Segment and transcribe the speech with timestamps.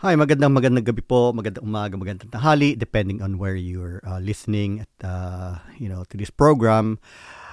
[0.00, 4.80] Hi, magandang magandang gabi po, magandang umaga, magandang tanghali, depending on where you're uh, listening
[4.80, 6.96] at uh, you know to this program.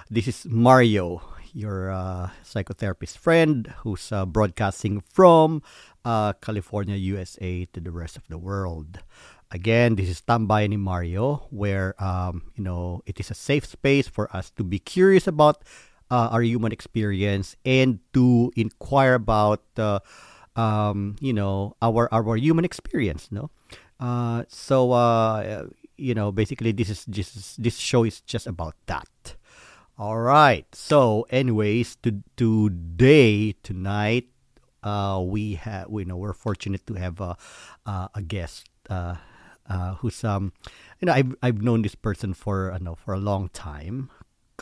[0.07, 1.19] This is Mario,
[1.51, 5.59] your uh, psychotherapist friend who's uh, broadcasting from
[6.07, 9.03] uh, California, USA to the rest of the world.
[9.51, 14.07] Again, this is Tambay ni Mario, where um, you know it is a safe space
[14.07, 15.67] for us to be curious about
[16.07, 19.67] uh, our human experience and to inquire about
[20.57, 23.29] um, you know our our human experience.
[23.31, 23.49] No,
[23.99, 29.07] uh, so uh, you know basically this is just this show is just about that.
[29.97, 30.65] All right.
[30.75, 34.29] So, anyways, to, today tonight,
[34.83, 37.37] uh, we have we know we're fortunate to have a
[37.85, 38.69] uh, a guest.
[38.89, 39.15] Uh,
[39.69, 40.53] uh, who's um
[41.01, 44.09] you know I've I've known this person for know for a long time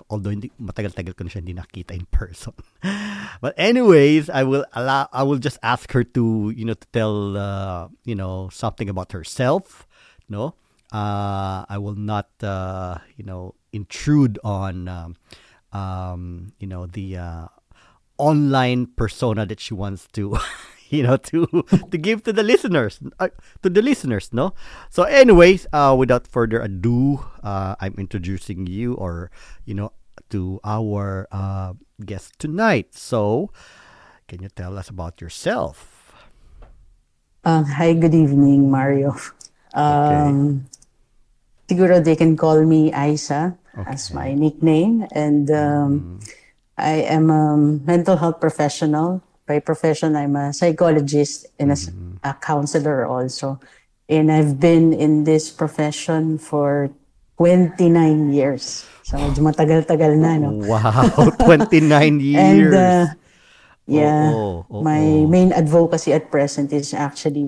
[0.09, 2.53] although hindi matagal-tagal ko na siya hindi nakita in person.
[3.43, 7.37] But anyways I will allow I will just ask her to you know to tell
[7.37, 9.87] uh, you know something about herself
[10.29, 10.55] no?
[10.91, 15.15] Uh, I will not uh, you know intrude on um,
[15.73, 17.47] um, you know the uh,
[18.17, 20.37] online persona that she wants to
[20.89, 21.47] you know to
[21.91, 23.29] to give to the listeners uh,
[23.61, 24.53] to the listeners no
[24.89, 29.31] so anyways uh without further ado uh i'm introducing you or
[29.65, 29.91] you know
[30.29, 31.73] to our uh
[32.05, 33.49] guest tonight so
[34.27, 36.13] can you tell us about yourself
[37.45, 39.15] uh, hi good evening mario
[39.73, 41.73] um okay.
[41.73, 43.89] siguro they can call me Isa okay.
[43.89, 46.33] as my nickname and um, mm.
[46.77, 52.17] I am a mental health professional by profession, I'm a psychologist and a, mm-hmm.
[52.23, 53.59] a counselor also.
[54.09, 56.89] And I've been in this profession for
[57.37, 58.85] 29 years.
[59.05, 60.49] So, medyo matagal-tagal na, no?
[60.65, 62.41] Wow, 29 years.
[62.41, 63.05] and, uh,
[63.85, 67.45] yeah, oh, oh, oh, my main advocacy at present is actually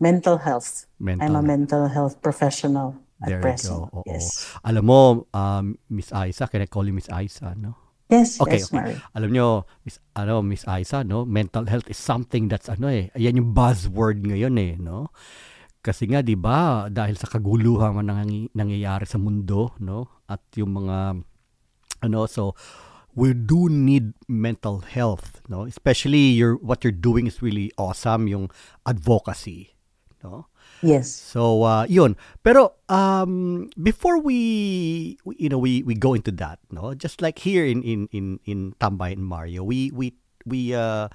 [0.00, 0.84] mental health.
[1.00, 1.24] Mental.
[1.24, 3.72] I'm a mental health professional at there present.
[3.72, 3.98] You go.
[4.00, 4.52] Oh, yes.
[4.64, 5.00] Alam mo,
[5.32, 7.87] um, Miss Isa, can I call you Miss Isa, no?
[8.08, 8.96] Yes, okay, yes, okay.
[9.12, 9.46] Alam nyo,
[9.84, 11.28] Miss, ano, Miss Isa, no?
[11.28, 15.12] Mental health is something that's ano eh, ayan yung buzzword ngayon eh, no?
[15.84, 20.24] Kasi nga 'di ba, dahil sa kaguluhan man nang nangyayari sa mundo, no?
[20.24, 21.20] At yung mga
[22.02, 22.56] ano, so
[23.12, 25.68] we do need mental health, no?
[25.68, 28.48] Especially your what you're doing is really awesome, yung
[28.88, 29.76] advocacy,
[30.24, 30.48] no?
[30.82, 31.10] Yes.
[31.10, 32.16] So, uh, yun.
[32.42, 37.66] Pero um, before we, you know, we, we go into that, no, just like here
[37.66, 40.14] in in in in Tambay and Mario, we we
[40.46, 41.08] we uh,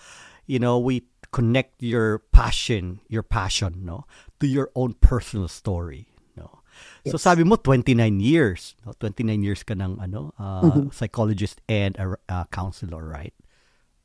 [0.46, 4.06] you know, we connect your passion, your passion, no,
[4.40, 6.62] to your own personal story, no.
[7.04, 7.12] Yes.
[7.12, 8.94] So sabi mo 29 years, no?
[9.00, 10.88] 29 years ka ng ano, uh, mm-hmm.
[10.92, 13.34] psychologist and a uh, counselor, right?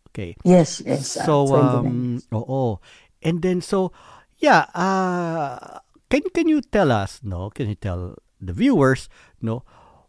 [0.09, 0.37] Okay.
[0.43, 1.15] Yes, yes.
[1.15, 2.81] So um, oo.
[3.23, 3.93] And then so
[4.39, 7.51] yeah, uh, can can you tell us, no?
[7.51, 9.11] Can you tell the viewers,
[9.43, 9.63] no,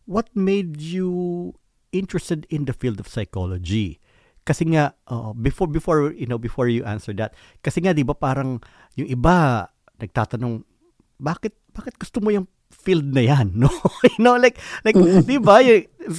[0.06, 1.54] what made you
[1.92, 4.00] interested in the field of psychology?
[4.46, 8.18] Kasi nga uh, before before you know before you answer that, kasi nga 'di ba
[8.18, 8.64] parang
[8.98, 9.70] yung iba
[10.00, 10.66] nagtatanong
[11.20, 13.70] bakit bakit gusto mo yung field na yan, no?
[14.06, 15.62] you know, like, like, di ba,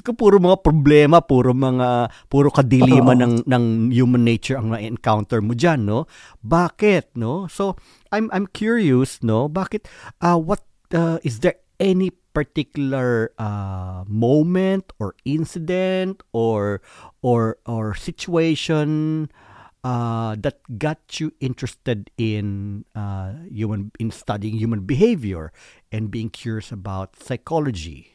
[0.05, 5.55] ko puro mga problema, puro mga, puro kadiliman ng, ng human nature ang na-encounter mo
[5.55, 6.07] dyan, no?
[6.43, 7.47] Bakit, no?
[7.47, 7.79] So,
[8.13, 9.49] I'm, I'm curious, no?
[9.49, 9.87] Bakit,
[10.21, 10.63] uh, what,
[10.93, 16.83] uh, is there any particular uh, moment or incident or,
[17.23, 19.50] or, or situation uh,
[19.83, 25.53] that got you interested in uh, human in studying human behavior
[25.93, 28.15] and being curious about psychology?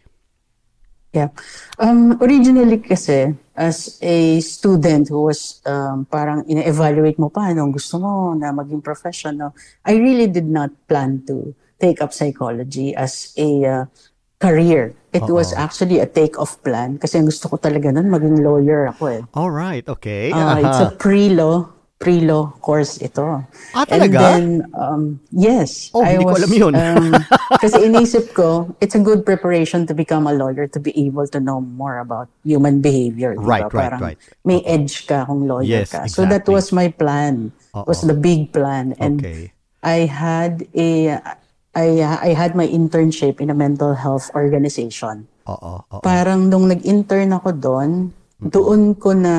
[1.15, 1.31] Yeah.
[1.79, 8.03] Um, originally kasi, as a student who was um, parang ina-evaluate mo pa anong gusto
[8.03, 9.55] mo na maging professional,
[9.87, 13.83] I really did not plan to take up psychology as a uh,
[14.39, 14.93] career.
[15.15, 15.39] It Uh-oh.
[15.39, 19.21] was actually a take-off plan kasi gusto ko talaga nun maging lawyer ako eh.
[19.31, 20.31] All right, okay.
[20.31, 20.67] Uh, uh-huh.
[20.67, 23.41] It's a pre-law pre-law course ito.
[23.73, 24.03] Ah, talaga?
[24.03, 25.89] And then, um, yes.
[25.95, 26.73] Oh, I hindi was, ko alam yun.
[26.75, 27.05] um,
[27.63, 31.39] kasi inisip ko, it's a good preparation to become a lawyer to be able to
[31.39, 33.33] know more about human behavior.
[33.39, 33.73] Right, diba?
[33.73, 34.17] right, Parang right.
[34.43, 34.75] May Uh-oh.
[34.75, 36.03] edge ka kung lawyer yes, ka.
[36.05, 36.13] Exactly.
[36.13, 37.55] So that was my plan.
[37.73, 37.87] Uh-oh.
[37.87, 38.93] was the big plan.
[38.99, 39.51] And okay.
[39.81, 41.21] I had a
[41.75, 45.27] I, I had my internship in a mental health organization.
[45.45, 45.99] Oo, oo.
[45.99, 49.35] Parang nung nag-intern ako doon, doon ko na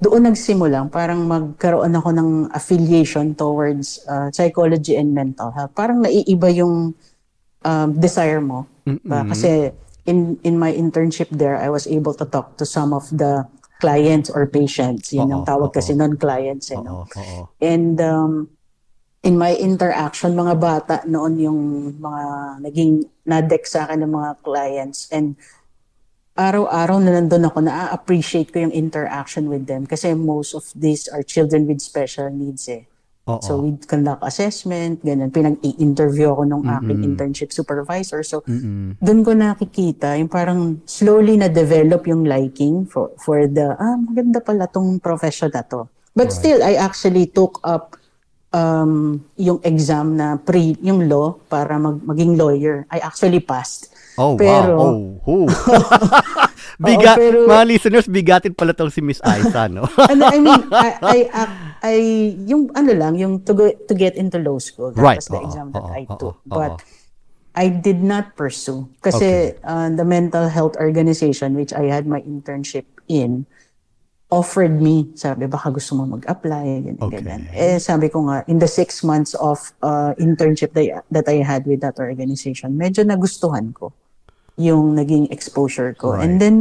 [0.00, 5.76] doon nagsimulang parang magkaroon ako ng affiliation towards uh, psychology and mental health.
[5.76, 6.96] Parang naiiba yung
[7.66, 8.64] um, desire mo.
[8.88, 9.70] Uh, kasi
[10.08, 13.44] in in my internship there, I was able to talk to some of the
[13.80, 15.12] clients or patients.
[15.12, 16.72] Yun ang tawag kasi non-clients.
[16.72, 17.04] You know?
[17.60, 18.48] And um,
[19.22, 21.60] in my interaction, mga bata noon yung
[22.00, 22.22] mga
[22.64, 25.36] naging nadek sa akin ng mga clients and
[26.40, 31.20] araw-araw na nandun ako, na-appreciate ko yung interaction with them kasi most of these are
[31.20, 32.88] children with special needs eh.
[33.28, 33.44] Oo.
[33.44, 35.28] So we conduct assessment, ganun.
[35.28, 38.24] Pinag-i-interview ako nung aking internship supervisor.
[38.24, 38.96] So Mm-mm.
[39.04, 44.40] doon ko nakikita yung parang slowly na develop yung liking for for the ah maganda
[44.40, 45.84] pala tong profession na to.
[46.16, 47.99] But still I actually took up
[48.50, 52.86] um yung exam na pre yung law para mag, maging lawyer.
[52.90, 53.90] I actually passed.
[54.18, 54.94] Oh, Pero- wow.
[55.24, 55.46] Oh, oh.
[56.80, 59.84] Biga, Oo, pero- mga listeners, bigatin pala tong si Miss Aiza, no?
[60.12, 61.18] And I mean, I, I,
[61.84, 61.94] I,
[62.48, 64.88] yung ano lang, yung to, go, to get into law school.
[64.92, 65.20] That Right.
[65.20, 66.36] was the Oo, exam that I oo, took.
[66.40, 66.48] oo.
[66.48, 66.80] But
[67.52, 68.88] I did not pursue.
[69.04, 73.44] Kasi uh, the mental health organization which I had my internship in
[74.30, 77.18] offered me, sabi, baka gusto mo mag-apply, ganyan, Okay.
[77.18, 77.50] ganyan.
[77.50, 81.42] Eh, sabi ko nga, in the six months of uh, internship that, I- that I
[81.42, 83.92] had with that organization, medyo nagustuhan ko
[84.54, 86.14] yung naging exposure ko.
[86.14, 86.30] Right.
[86.30, 86.56] And then,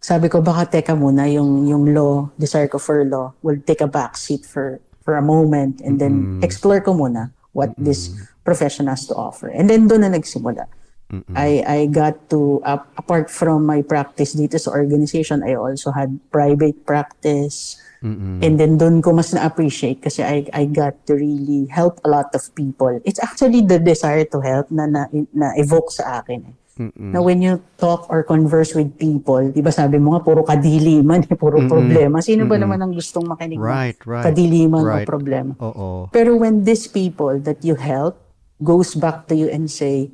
[0.00, 3.88] sabi ko, baka teka muna, yung, yung law, desire ko for law, will take a
[3.88, 8.12] back seat for, for a moment and then explore ko muna what this
[8.44, 9.48] profession has to offer.
[9.48, 10.68] And then doon na nagsimula.
[11.34, 16.18] I I got to ap- apart from my practice dito sa organization, I also had
[16.30, 17.76] private practice.
[18.40, 22.32] And then doon ko mas na-appreciate kasi I I got to really help a lot
[22.32, 22.96] of people.
[23.04, 25.04] It's actually the desire to help na na,
[25.36, 26.48] na evoke sa akin.
[26.48, 26.56] Eh.
[26.96, 31.28] Na when you talk or converse with people, 'di ba sabi mo nga puro kadiliman,
[31.28, 32.24] eh, puro problema.
[32.24, 35.04] Sino ba naman ang gustong makinig Right, right, kadiliman right.
[35.04, 35.52] o problema?
[35.60, 36.08] Oo.
[36.08, 38.16] Pero when these people that you help
[38.64, 40.08] goes back to you and say,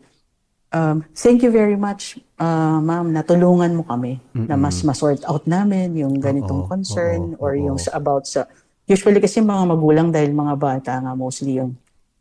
[0.76, 5.96] um, thank you very much, uh, ma'am, natulungan mo kami na mas masort out namin
[5.96, 7.72] yung ganitong Oo, concern oo, or oo.
[7.72, 8.44] yung sa about sa,
[8.84, 11.72] usually kasi mga magulang dahil mga bata nga mostly yung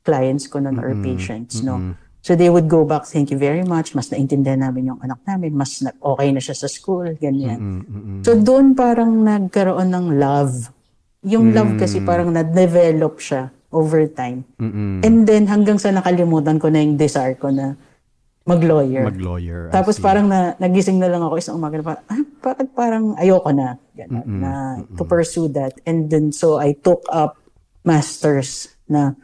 [0.07, 1.97] clients ko nun or patients, no?
[2.25, 5.53] So they would go back, thank you very much, mas naintindihan namin yung anak namin,
[5.53, 7.85] mas na, okay na siya sa school, ganyan.
[8.25, 10.73] So doon parang nagkaroon ng love.
[11.21, 14.41] Yung love kasi parang na-develop siya over time.
[14.57, 15.05] Mm-mm.
[15.05, 17.77] And then hanggang sa nakalimutan ko na yung desire ko na
[18.45, 19.03] mag-lawyer.
[19.09, 19.73] Mag-lawyer.
[19.73, 22.21] Tapos parang na, nagising na lang ako isang umaga na parang, ah,
[22.77, 24.51] parang ayoko na, ganun, na
[24.93, 25.73] to pursue that.
[25.89, 27.41] And then so I took up
[27.81, 29.17] masters na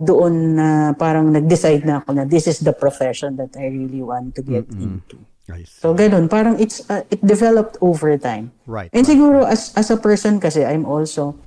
[0.00, 4.36] doon na parang nag-decide na ako na this is the profession that I really want
[4.36, 5.20] to get into.
[5.48, 5.80] I see.
[5.80, 8.52] So ganun, parang it's uh, it developed over time.
[8.66, 8.90] Right.
[8.92, 11.38] And siguro as as a person kasi I'm also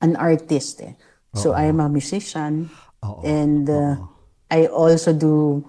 [0.00, 0.94] an artist eh.
[1.36, 2.70] So I'm a musician
[3.06, 3.22] Oo.
[3.22, 3.94] and uh,
[4.50, 5.62] I also do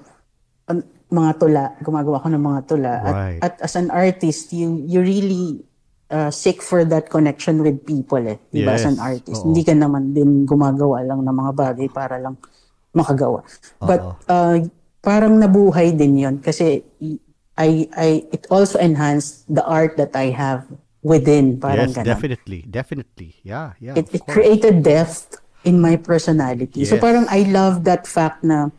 [1.11, 2.93] mga tula, gumagawa ko ng mga tula.
[3.03, 3.41] At, Right.
[3.43, 5.59] at as an artist, you you really
[6.07, 8.39] uh, seek for that connection with people eh.
[8.49, 8.75] Diba?
[8.75, 9.03] As an Yes.
[9.03, 9.39] artist.
[9.43, 9.51] Oo.
[9.51, 12.39] Hindi ka naman din gumagawa lang ng mga bagay para lang
[12.91, 13.43] makagawa.
[13.79, 14.67] But uh,
[14.99, 16.83] parang nabuhay din yon kasi
[17.59, 20.65] I, I, it also enhanced the art that I have
[21.03, 21.59] within.
[21.59, 22.07] Parang yes, ganun.
[22.07, 22.59] definitely.
[22.67, 23.29] Definitely.
[23.43, 23.99] Yeah, yeah.
[23.99, 24.31] It, it course.
[24.33, 26.87] created depth in my personality.
[26.87, 27.03] So Yes.
[27.03, 28.71] parang I love that fact na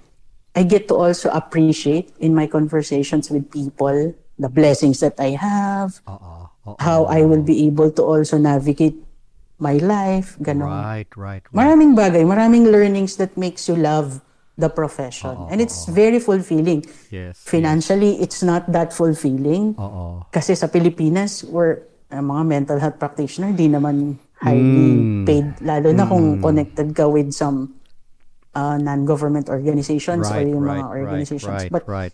[0.53, 6.01] I get to also appreciate in my conversations with people the blessings that I have,
[6.05, 6.49] Oo.
[6.69, 6.77] Oo.
[6.79, 8.97] how I will be able to also navigate
[9.57, 10.69] my life, ganun.
[10.69, 11.55] Right, right, right.
[11.55, 14.21] Maraming bagay, maraming learnings that makes you love
[14.59, 15.33] the profession.
[15.49, 16.85] And it's very fulfilling.
[17.09, 17.41] Yes.
[17.41, 19.73] Financially, it's not that fulfilling.
[19.81, 20.27] Oo.
[20.29, 25.25] Kasi sa Pilipinas, we're uh, mga mental health practitioner, di naman highly Hmm.
[25.25, 25.47] paid.
[25.63, 27.73] Lalo na kung connected ka with some
[28.55, 31.45] uh, non-government organizations or Right, yung right, mga organizations.
[31.49, 32.13] right, But right,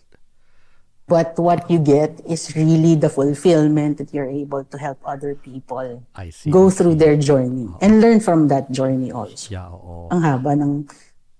[1.07, 6.03] but what you get is really the fulfillment that you're able to help other people
[6.15, 6.51] I see.
[6.51, 9.49] go I through their journey and learn from that journey also.
[9.49, 10.07] Yeah, oo.
[10.13, 10.85] Ang haba ng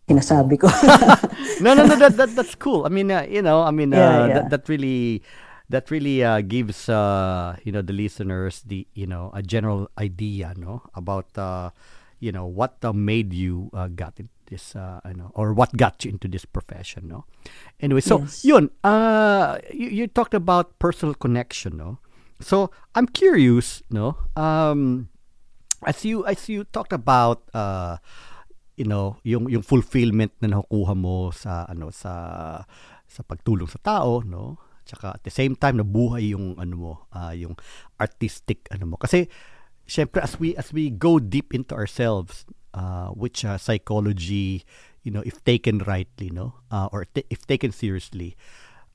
[0.09, 0.67] sinasabi ko.
[1.61, 1.95] no, no, no.
[1.95, 2.85] That, that that's cool.
[2.85, 4.33] I mean, uh, you know, I mean, uh, Yeah, yeah.
[4.41, 5.21] That, that really,
[5.69, 10.53] that really uh, gives uh, you know the listeners the you know a general idea,
[10.57, 11.69] no, about uh,
[12.19, 16.03] you know what uh, made you uh, got in this, uh, know, or what got
[16.03, 17.25] you into this profession, no.
[17.79, 18.43] Anyway, so Yes.
[18.43, 21.99] yun, uh, you, you talked about personal connection, no.
[22.41, 24.17] So I'm curious, no.
[24.35, 25.09] Um,
[25.85, 27.95] as you as you talked about uh
[28.75, 32.11] you know yung yung fulfillment na nakukuha mo sa ano sa
[33.07, 37.31] sa pagtulong sa tao no tsaka at the same time nabuhay yung ano mo ah,
[37.35, 37.55] yung
[37.99, 39.27] artistic ano mo kasi
[39.87, 44.63] syempre as we as we go deep into ourselves uh, which uh, psychology
[45.03, 48.35] you know if taken rightly no uh, or ta- if taken seriously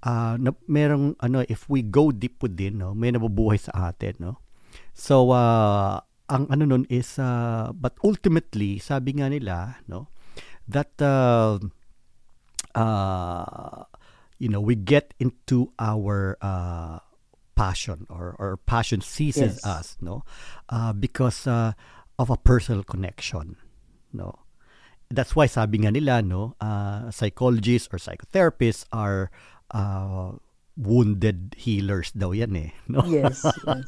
[0.05, 4.33] uh, na, merong ano if we go deep within no may nabubuhay sa atin no
[4.95, 5.99] So, uh,
[6.31, 10.07] ang ano nun is uh, but ultimately sabi nga nila no
[10.67, 11.59] that uh,
[12.75, 13.85] uh,
[14.39, 16.99] you know we get into our uh,
[17.55, 19.67] passion or or passion seizes Yes.
[19.67, 20.23] us no
[20.71, 21.73] uh, because uh,
[22.19, 23.57] of a personal connection
[24.15, 24.39] no?
[25.11, 29.29] That's why sabi nga nila no uh, psychologists or psychotherapists are
[29.71, 30.39] uh,
[30.75, 33.07] wounded healers daw yan eh no?
[33.07, 33.87] Yes, yes.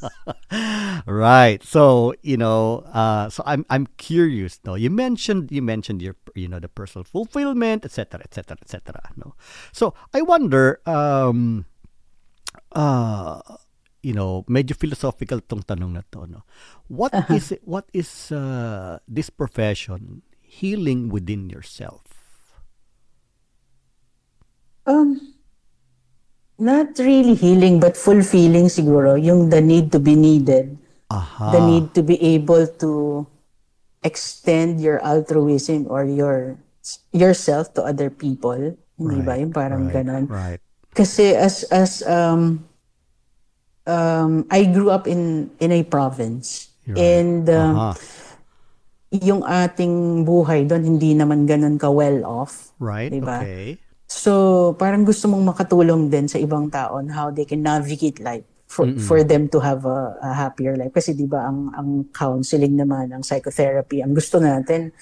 [1.05, 1.59] right.
[1.59, 4.79] So you know uh so i'm i'm curious no?
[4.79, 9.35] You mentioned you mentioned your you know the personal fulfillment etc etc etc no?
[9.75, 11.67] So i wonder um
[12.71, 13.43] uh
[14.07, 16.47] you know medyo philosophical tong tanong na to no
[16.87, 22.07] what is it what is uh this profession healing within yourself
[24.87, 25.35] Um,
[26.57, 29.19] not really healing, but fulfilling siguro.
[29.19, 30.79] Yung the need to be needed.
[31.11, 33.27] aha The need to be able to
[34.03, 36.55] extend your altruism or your
[37.11, 38.79] yourself to other people.
[38.95, 39.35] Hindi ba?
[39.35, 40.23] Yung parang right, ganon.
[40.31, 40.63] right
[40.95, 42.63] Kasi as as um
[43.87, 47.19] um I grew up in in a province Right.
[47.19, 47.99] and um, aha
[49.07, 52.75] yung ating buhay doon hindi naman ganun ka well off.
[52.75, 53.39] right Diba?
[53.39, 58.23] okay So, parang gusto mong makatulong din sa ibang tao on how they can navigate
[58.23, 60.95] life for for them to have a, a happier life.
[60.95, 64.95] Kasi 'di ba ang ang counseling naman, ang psychotherapy, ang gusto natin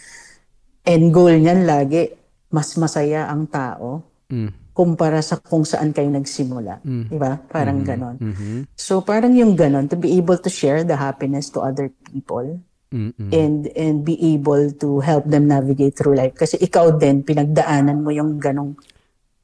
[0.85, 2.13] end goal niyan lagi
[2.53, 4.64] mas masaya ang tao mm.
[4.75, 6.83] Kumpara sa kung saan kayo nagsimula.
[6.83, 7.07] Mm.
[7.07, 7.39] 'Di ba?
[7.47, 8.19] Parang ganon.
[8.19, 12.59] mhm So, parang yung ganon to be able to share the happiness to other people
[12.91, 13.31] Mm-mm.
[13.31, 18.13] and and be able to help them navigate through life kasi ikaw din pinagdaanan mo
[18.13, 18.77] yung ganong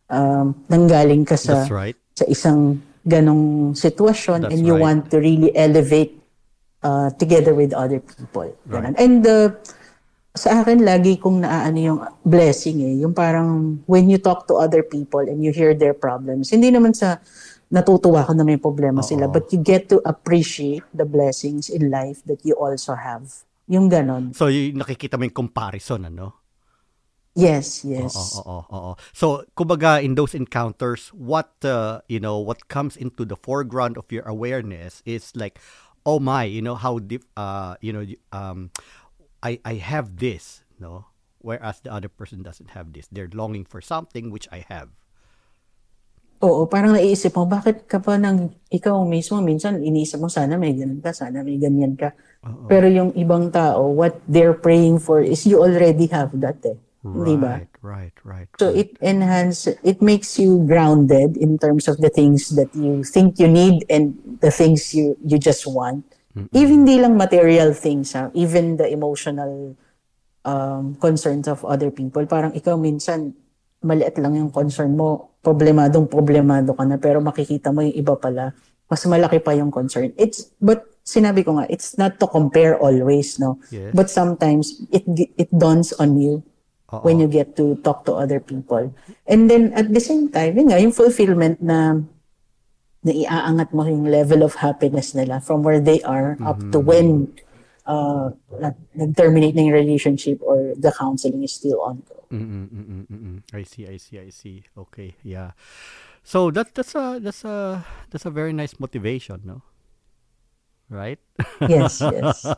[0.07, 1.97] um, nanggaling ka sa That's right.
[2.13, 4.83] sa isang ganong sitwasyon That's and you right.
[4.85, 6.21] want to really elevate
[6.85, 8.93] uh, together with other people Ganon.
[8.95, 9.49] and uh,
[10.31, 12.95] sa akin lagi kong naaano yung blessing eh.
[13.03, 16.95] Yung parang when you talk to other people and you hear their problems hindi naman
[16.95, 17.19] sa
[17.71, 22.19] natutuwa ka na may problema sila but you get to appreciate the blessings in life
[22.27, 23.27] that you also have.
[23.71, 24.35] Yung ganon.
[24.35, 26.41] So, y- nakikita mo yung comparison, ano?
[27.31, 28.11] yes yes.
[28.11, 28.91] Oo, oo, oo.
[29.15, 34.11] So, kumbaga, in those encounters, what, uh, you know, what comes into the foreground of
[34.11, 35.55] your awareness is like,
[36.05, 38.03] oh my, you know, how deep, uh, you know,
[38.35, 38.69] um,
[39.43, 41.05] I, I have this, no?
[41.41, 43.09] Whereas the other person doesn't have this.
[43.11, 44.89] They're longing for something which I have.
[46.41, 50.73] Oo, parang naiisip mo, bakit ka pa nang ikaw mismo, minsan iniisip mo, sana may
[50.73, 52.17] ganun ka, sana may ganyan ka.
[52.65, 56.77] Pero yung ibang tao, what they're praying for is you already have that eh.
[57.01, 57.61] Di ba?
[57.61, 58.49] Right, right, right.
[58.61, 63.41] So it enhance, it makes you grounded in terms of the things that you think
[63.41, 66.05] you need and the things you you just want.
[66.55, 68.31] Even di lang material things, ha?
[68.31, 69.75] even the emotional
[70.45, 72.23] um, concerns of other people.
[72.25, 73.35] Parang ikaw minsan,
[73.81, 78.53] maliit lang yung concern mo, problemadong problemado ka na, pero makikita mo yung iba pala,
[78.87, 80.13] mas malaki pa yung concern.
[80.15, 83.57] It's, but sinabi ko nga, it's not to compare always, no?
[83.73, 83.91] Yes.
[83.95, 85.07] But sometimes, it
[85.39, 86.43] it dawns on you
[86.93, 87.01] Oo.
[87.07, 88.93] when you get to talk to other people.
[89.25, 92.03] And then, at the same time, yun nga, yung fulfillment na
[93.01, 97.33] na iaangat mo yung level of happiness nila from where they are up to when
[97.89, 98.29] uh,
[98.61, 102.21] nag- nag-terminate na yung relationship or the counseling is still ongoing.
[102.31, 103.37] Mm-mm, mm-mm, mm-mm.
[103.51, 104.63] I see, I see, I see.
[104.77, 105.51] Okay, yeah.
[106.23, 109.65] So that that's a that's a that's a very nice motivation, no?
[110.87, 111.19] Right?
[111.65, 112.45] Yes, yes.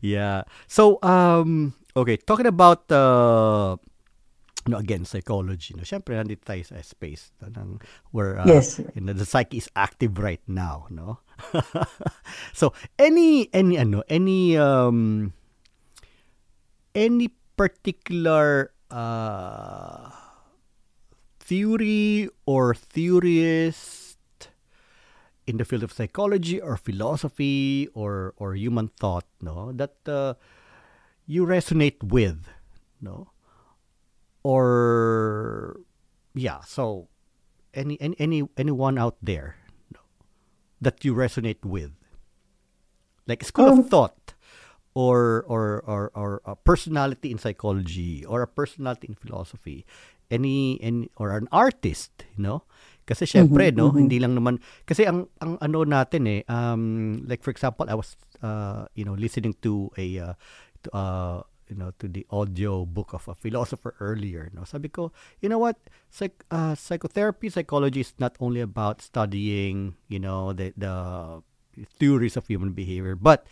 [0.00, 0.42] yeah.
[0.66, 3.76] So um okay, talking about uh
[4.66, 5.82] no again psychology, no.
[5.84, 7.80] Syempre nandito tayo sa space no, ng
[8.12, 8.80] where uh, Yes.
[8.94, 11.20] you know, the psyche is active right now, no?
[12.52, 15.32] so any any ano, any um
[16.94, 20.10] any particular uh
[21.40, 24.16] theory or theorist
[25.46, 30.32] in the field of psychology or philosophy or or human thought no that uh,
[31.26, 32.48] you resonate with
[33.00, 33.28] no
[34.44, 35.80] or
[36.36, 37.08] yeah so
[37.74, 39.56] any any any anyone out there
[40.80, 41.90] that you resonate with
[43.26, 44.36] like a school Um, of thought
[44.94, 49.82] or or or or a personality in psychology or a personality in philosophy
[50.30, 52.62] any any or an artist you know?
[53.04, 57.52] Kasi syempre no hindi lang naman kasi ang ang ano natin eh um like for
[57.52, 60.34] example I was uh you know listening to a uh,
[60.84, 61.38] to, uh
[61.74, 65.10] you know to the audio book of a philosopher earlier no sabi ko
[65.42, 65.74] you know what
[66.14, 70.94] Psych, uh, psychotherapy psychology is not only about studying you know the the
[71.98, 73.16] theories of human behavior.
[73.16, 73.46] But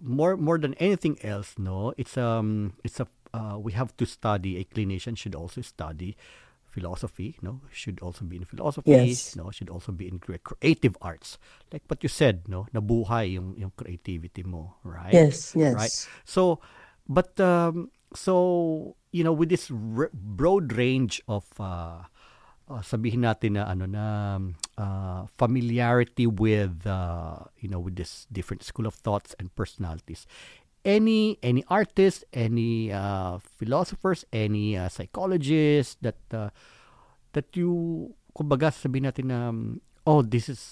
[0.00, 4.58] more more than anything else, no, it's um it's a uh, we have to study.
[4.58, 6.16] A clinician should also study
[6.64, 7.36] philosophy.
[7.42, 8.92] No, should also be in philosophy.
[8.92, 9.34] Yes.
[9.36, 11.38] No, should also be in creative arts.
[11.72, 15.12] Like what you said, no, nabuhay yung yung creativity mo, right?
[15.12, 15.74] Yes, yes.
[15.74, 15.96] Right.
[16.24, 16.60] So,
[17.08, 22.04] but um, so you know, with this r- broad range of uh,
[22.68, 24.04] uh, sabihin natin na ano na
[24.76, 30.26] uh, familiarity with uh, you know with this different school of thoughts and personalities
[30.86, 36.50] any any artist any uh, philosophers any uh, psychologists that uh,
[37.32, 40.62] that you kumbaga sabihin natin na um, oh this is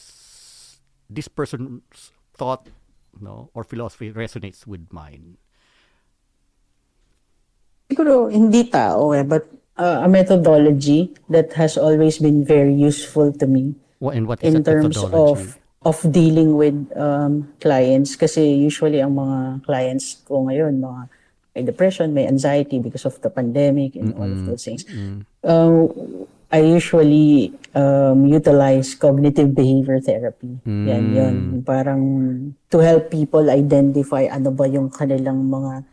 [1.08, 2.68] this person's thought
[3.18, 5.38] no or philosophy resonates with mine
[7.88, 9.44] Siguro hindi tao eh, but
[9.76, 14.54] uh, a methodology that has always been very useful to me What, and what is
[14.54, 20.80] in terms of of dealing with um, clients kasi usually ang mga clients ko ngayon
[20.80, 21.12] mga
[21.54, 24.82] may depression, may anxiety because of the pandemic and all of those things.
[25.46, 25.86] Uh,
[26.50, 30.58] I usually um, utilize cognitive behavior therapy.
[30.66, 31.36] Yan yun.
[31.62, 32.02] Parang
[32.70, 35.86] to help people identify ano ba yung kanilang mga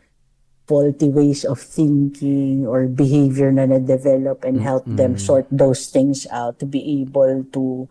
[0.66, 6.58] faulty ways of thinking or behavior na na-develop and help them sort those things out
[6.58, 7.88] to be able to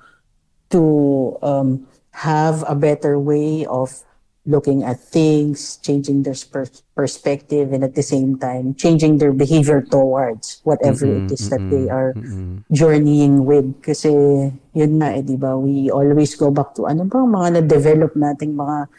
[0.72, 1.86] to um,
[2.16, 4.04] have a better way of
[4.46, 9.82] looking at things, changing their pers- perspective, and at the same time, changing their behavior
[9.82, 12.16] towards whatever it is that they are
[12.72, 13.70] journeying with.
[13.86, 14.10] Kasi,
[14.74, 15.54] yun na eh, di ba?
[15.58, 18.90] We always go back to ano bang mga na-develop nating mga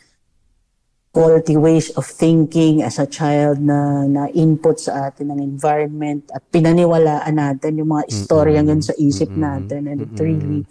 [1.12, 6.40] faulty ways of thinking as a child na na input sa atin ng environment at
[6.49, 10.64] pinaniwalaan natin yung mga istoryang yun sa isip natin and it really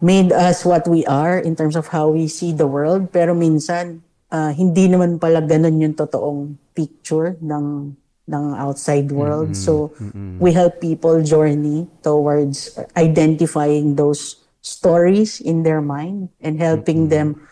[0.00, 3.12] made us what we are in terms of how we see the world.
[3.12, 4.00] Pero minsan
[4.32, 7.92] ah, hindi naman pala ganun yung totoong picture ng
[8.26, 9.52] ng outside world.
[9.52, 9.92] So
[10.40, 17.42] we help people journey towards identifying those stories in their mind and helping them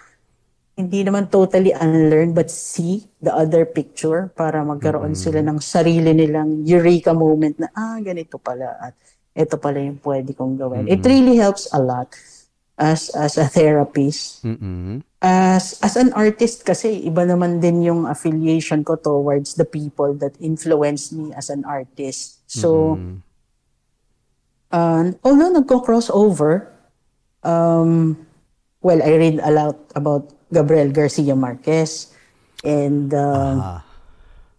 [0.80, 6.64] hindi naman totally unlearn but see the other picture para magkaroon sila ng sarili nilang
[6.64, 8.96] eureka moment na ah ganito pala at
[9.36, 10.90] ito pala yung pwede kong gawin.
[10.90, 12.10] It really helps a lot
[12.80, 14.42] as as a therapist.
[14.42, 15.04] Mm-mm.
[15.20, 20.34] As as an artist kasi iba naman din yung affiliation ko towards the people that
[20.40, 22.40] influenced me as an artist.
[22.50, 22.96] So
[24.72, 26.72] uh, although nagko-crossover,
[27.44, 28.16] um,
[28.82, 32.12] well, I read a lot about Gabriel Garcia Marquez.
[32.60, 33.80] And uh, Ah.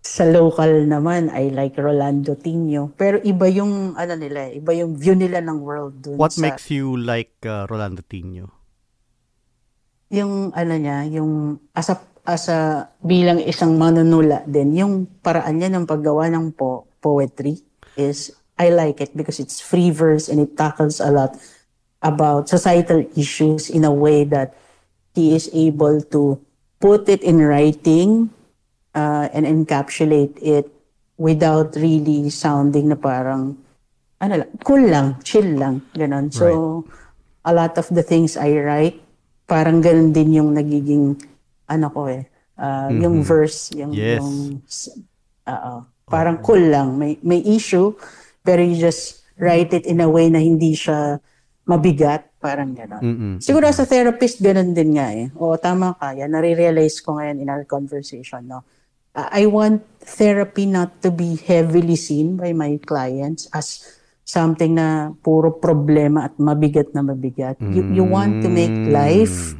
[0.01, 2.89] sa local naman, I like Rolando Tino.
[2.97, 6.41] Pero iba yung, ano nila, eh, iba yung view nila ng world dun What sa,
[6.41, 8.49] makes you like uh, Rolando Tino?
[10.11, 11.95] yung, ano niya, yung, as a,
[12.27, 17.63] as a, bilang isang manunula din, yung paraan niya ng paggawa ng po, poetry
[17.95, 21.33] is, I like it because it's free verse and it tackles a lot
[22.03, 24.53] about societal issues in a way that
[25.13, 26.39] he is able to
[26.79, 28.31] put it in writing
[28.95, 30.67] uh, and encapsulate it
[31.17, 33.57] without really sounding na parang
[34.21, 36.29] ano lang, cool lang, chill lang, ganun.
[36.29, 36.85] So,
[37.41, 39.01] a lot of the things I write,
[39.49, 41.17] parang ganun din yung nagiging,
[41.65, 42.29] ano ko eh,
[42.61, 44.21] uh, yung verse, yung, Yes.
[44.21, 44.61] yung
[45.49, 45.73] oo.
[46.05, 47.01] parang cool lang.
[47.01, 47.97] May, may issue,
[48.45, 51.17] pero you just write it in a way na hindi siya
[51.65, 53.01] mabigat, parang gano'n.
[53.01, 53.33] Mm-mm.
[53.37, 55.29] Siguro as a therapist, ganun din nga eh.
[55.37, 56.17] O, tama ka.
[56.17, 58.65] Yan, nare-realize ko ngayon in our conversation, no?
[59.11, 63.83] Uh, I want therapy not to be heavily seen by my clients as
[64.23, 67.59] something na puro problema at mabigat na mabigat.
[67.59, 69.59] You, you want to make life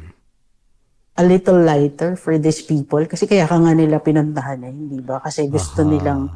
[1.20, 5.20] a little lighter for these people kasi kaya ka nga nila pinuntahan eh, hindi ba?
[5.20, 6.32] Kasi gusto nilang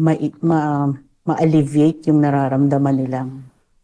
[0.00, 0.88] ma, ma,
[1.28, 3.30] ma-alleviate yung nararamdaman nilang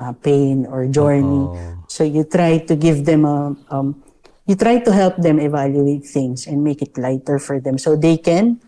[0.01, 1.77] uh, pain or journey.
[1.89, 4.03] So you try to give them a um,
[4.47, 8.17] you try to help them evaluate things and make it lighter for them so they
[8.17, 8.63] can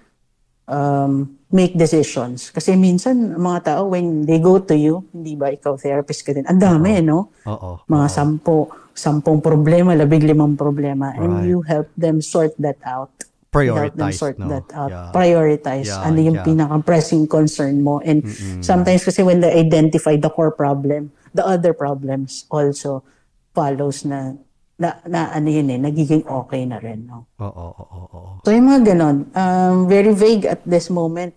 [0.67, 2.51] um, make decisions.
[2.51, 6.45] Kasi minsan, mga tao, when they go to you, hindi ba ikaw therapist ka din,
[6.45, 7.33] ang dami, no?
[7.49, 7.81] Oo.
[7.89, 11.17] Mga sampo, sampung problema, labing limang problema.
[11.17, 11.49] And Right.
[11.49, 13.11] you help them sort that out.
[13.49, 14.53] You help them Prioritize, sort no?
[14.53, 14.93] that out.
[14.93, 15.09] Yeah.
[15.09, 15.89] Prioritize.
[15.89, 16.45] Yeah, ano yung yeah.
[16.45, 17.97] pinaka-pressing concern mo.
[18.05, 18.21] And
[18.61, 21.09] sometimes kasi when they identify the core problem,
[21.39, 23.07] the other problems also
[23.55, 24.35] follows na
[24.79, 27.07] na, na ano yun eh, nagiging okay na rin.
[27.07, 27.27] No?
[27.43, 28.31] Oo, oo, oo, oo.
[28.47, 31.35] So yung mga ganon, um, very vague at this moment.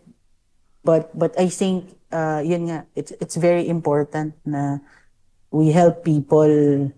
[0.86, 4.82] But but I think uh, yun nga, it's it's very important na
[5.50, 6.90] we help people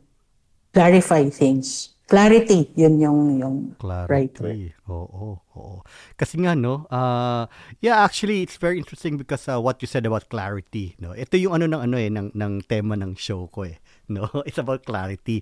[0.76, 1.93] clarify things.
[2.14, 4.14] Clarity, yun yung, yung clarity.
[4.14, 4.62] right word.
[4.86, 5.78] Oo, oo, oo.
[6.14, 7.50] Kasi nga, no, uh,
[7.82, 11.58] yeah, actually, it's very interesting because uh, what you said about clarity, no, ito yung
[11.58, 13.82] ano ng ano eh, ng, ng tema ng show ko eh,
[14.14, 15.42] no, it's about clarity.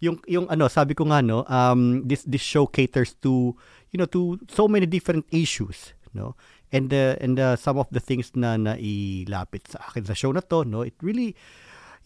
[0.00, 3.52] Yung, yung ano, sabi ko nga, no, um, this, this show caters to,
[3.92, 6.32] you know, to so many different issues, no,
[6.72, 10.40] and uh, and uh, some of the things na nailapit sa akin sa show na
[10.40, 11.36] to, no, it really,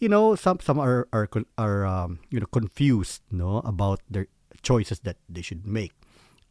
[0.00, 1.28] you know, some some are are
[1.60, 4.26] are um, you know confused, no, about their
[4.64, 5.92] choices that they should make.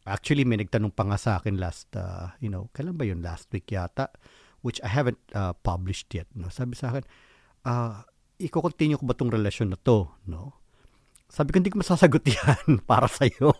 [0.06, 3.20] Actually, may nagtanong pa nga sa akin last, uh, you know, kailan ba yun?
[3.20, 4.08] Last week yata,
[4.64, 6.26] which I haven't uh, published yet.
[6.32, 6.48] No?
[6.48, 7.04] Sabi sa akin,
[7.68, 8.00] uh,
[8.40, 10.08] i-continue ko ba tong relasyon na to?
[10.24, 10.56] No?
[11.30, 13.54] Sabi ko, hindi ko masasagot yan para sa'yo.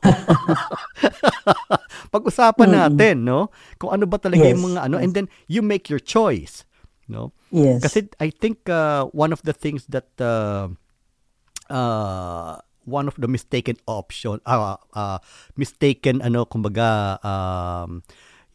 [2.14, 3.53] Pag-usapan natin, no?
[3.79, 6.66] Kung ano ba talaga yes, yung mga ano, and then you make your choice
[7.11, 7.35] no?
[7.51, 7.83] Yes.
[7.83, 10.70] Kasi I think uh, one of the things that uh,
[11.66, 15.18] uh, one of the mistaken option uh, uh,
[15.57, 18.03] mistaken ano kumbaga um,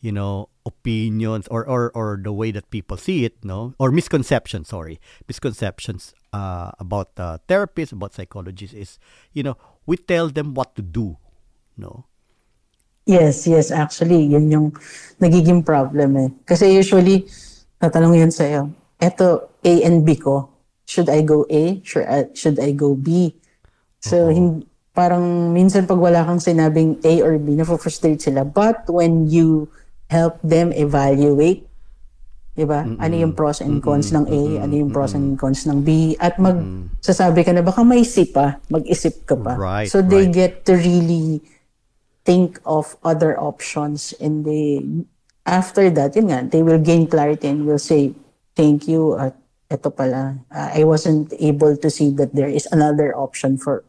[0.01, 4.69] you know opinions or or or the way that people see it no or misconceptions
[4.69, 8.99] sorry misconceptions uh, about uh, therapists about psychologists is
[9.33, 11.17] you know we tell them what to do
[11.77, 12.05] no
[13.05, 14.67] yes yes actually yun yung
[15.21, 17.29] nagiging problem eh kasi usually
[17.79, 20.49] tatanong yun sa'yo, eto A and B ko,
[20.85, 21.81] should I go A?
[21.81, 23.35] Should I, should I go B?
[23.99, 28.47] So, hin- parang minsan pag wala kang sinabing A or B, na-frustrate sila.
[28.47, 29.67] But when you
[30.07, 31.67] help them evaluate,
[32.55, 32.87] di ba?
[32.87, 33.03] Mm-hmm.
[33.03, 34.23] Ano yung pros and cons mm-hmm.
[34.23, 34.63] ng A, mm-hmm.
[34.63, 38.63] ano yung pros and cons ng B, at magsasabi ka na baka may isip pa,
[38.71, 39.59] mag-isip ka pa.
[39.59, 40.31] Right, so they right.
[40.31, 41.43] get to really
[42.23, 44.79] think of other options and they
[45.45, 48.11] after that, yun nga, they will gain clarity and will say,
[48.57, 49.37] thank you at
[49.69, 53.85] eto pala, uh, I wasn't able to see that there is another option for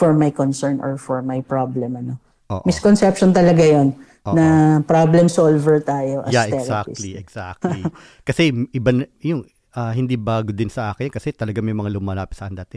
[0.00, 1.96] for my concern or for my problem.
[1.96, 2.14] Ano.
[2.48, 2.64] Uh-oh.
[2.64, 3.96] Misconception talaga yon
[4.30, 7.00] na problem solver tayo as yeah, therapist.
[7.00, 7.80] exactly, exactly.
[8.28, 12.48] kasi iba yung uh, hindi bago din sa akin kasi talaga may mga lumalapit sa
[12.48, 12.76] akin dati.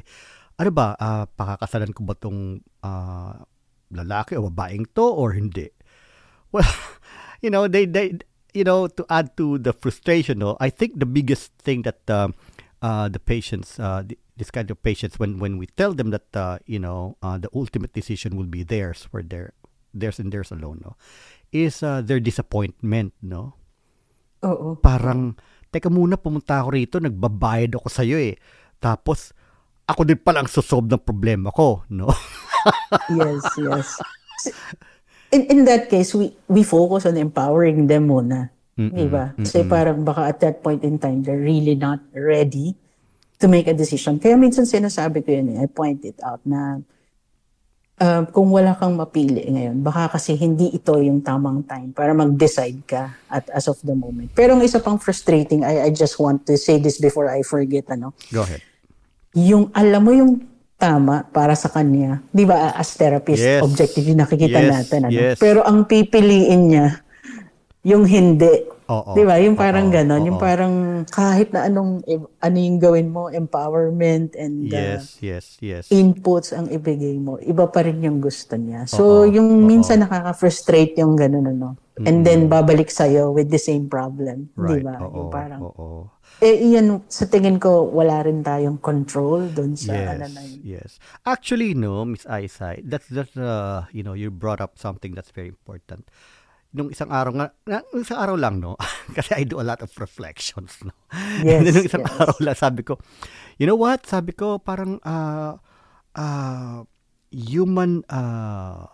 [0.60, 3.36] Ano ba, uh, pakakasalan ko ba tong uh,
[3.92, 5.68] lalaki o babaeng to or hindi?
[6.54, 6.70] Well,
[7.44, 8.18] you know, they they
[8.56, 10.40] you know to add to the frustration.
[10.40, 12.34] No, I think the biggest thing that um,
[12.82, 14.08] uh, the patients, uh,
[14.40, 17.52] this kind of patients, when when we tell them that uh, you know uh, the
[17.52, 19.52] ultimate decision will be theirs for their
[19.94, 20.96] theirs and theirs alone, no,
[21.52, 23.60] is uh, their disappointment, no.
[24.44, 24.76] Oo.
[24.76, 25.40] Parang,
[25.72, 28.36] teka muna, pumunta ako rito, nagbabayad ako sa'yo eh.
[28.76, 29.32] Tapos,
[29.88, 32.12] ako din palang susob ng problema ko, no?
[33.08, 33.88] yes, yes
[35.34, 38.54] in, in that case, we, we focus on empowering them muna.
[38.78, 39.34] Mm-mm, di ba?
[39.38, 42.74] Kasi parang baka at that point in time, they're really not ready
[43.42, 44.22] to make a decision.
[44.22, 46.82] Kaya minsan sinasabi ko yun, eh, I point it out na
[48.02, 52.82] uh, kung wala kang mapili ngayon, baka kasi hindi ito yung tamang time para mag-decide
[52.86, 54.34] ka at as of the moment.
[54.34, 57.90] Pero ang isa pang frustrating, I, I just want to say this before I forget,
[57.94, 58.18] ano?
[58.34, 58.62] Go ahead.
[59.38, 62.20] Yung, alam mo yung tama para sa kanya.
[62.34, 63.62] 'Di ba as therapist, yes.
[63.64, 64.70] objective yung nakikita yes.
[64.70, 65.16] natin ano.
[65.16, 65.38] Yes.
[65.40, 66.88] Pero ang pipiliin niya
[67.84, 68.72] yung hindi.
[68.92, 69.16] Oo.
[69.16, 69.40] 'Di ba?
[69.40, 69.94] Yung parang Oo.
[69.96, 70.28] ganon, Oo.
[70.28, 70.74] yung parang
[71.08, 72.04] kahit na anong
[72.40, 75.84] ano yung gawin mo, empowerment and uh, yes, yes, yes.
[75.88, 78.84] inputs ang ibigay mo, iba pa rin yung gusto niya.
[78.88, 79.32] So Oo.
[79.32, 79.68] yung Oo.
[79.68, 81.70] minsan nakaka-frustrate yung ganon ano.
[81.94, 82.08] Mm-hmm.
[82.10, 84.82] And then babalik sa with the same problem, right.
[84.82, 84.96] 'di ba?
[85.00, 90.08] Yung parang Oo eh, yan, sa tingin ko, wala rin tayong control doon sa yes,
[90.18, 90.60] ano na yun.
[90.64, 90.92] Yes.
[91.28, 95.48] Actually, no, Miss Aisai, that's, that's uh, you know, you brought up something that's very
[95.52, 96.10] important.
[96.74, 97.48] Nung isang araw nga,
[97.94, 98.76] nung isang araw lang, no?
[99.18, 100.92] Kasi I do a lot of reflections, no?
[101.46, 102.16] Yes, And then, nung isang yes.
[102.18, 102.94] araw lang, sabi ko,
[103.62, 104.04] you know what?
[104.10, 105.62] Sabi ko, parang, uh,
[106.18, 106.84] uh,
[107.30, 108.90] human, uh,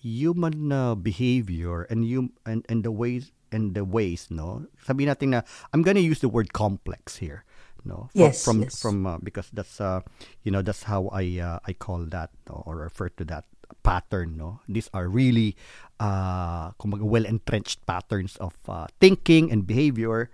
[0.00, 4.66] human uh, behavior and, you, and, and the ways and the ways, no?
[4.84, 5.40] Sabi natin na
[5.72, 7.44] I'm gonna use the word complex here,
[7.84, 8.08] no?
[8.12, 8.80] From, yes, from yes.
[8.80, 10.00] from uh, because that's uh
[10.42, 12.62] you know that's how I uh, I call that no?
[12.66, 13.44] or refer to that
[13.82, 14.60] pattern, no?
[14.68, 15.56] These are really
[15.98, 20.30] uh well entrenched patterns of uh, thinking and behavior,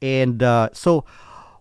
[0.00, 1.04] and uh, so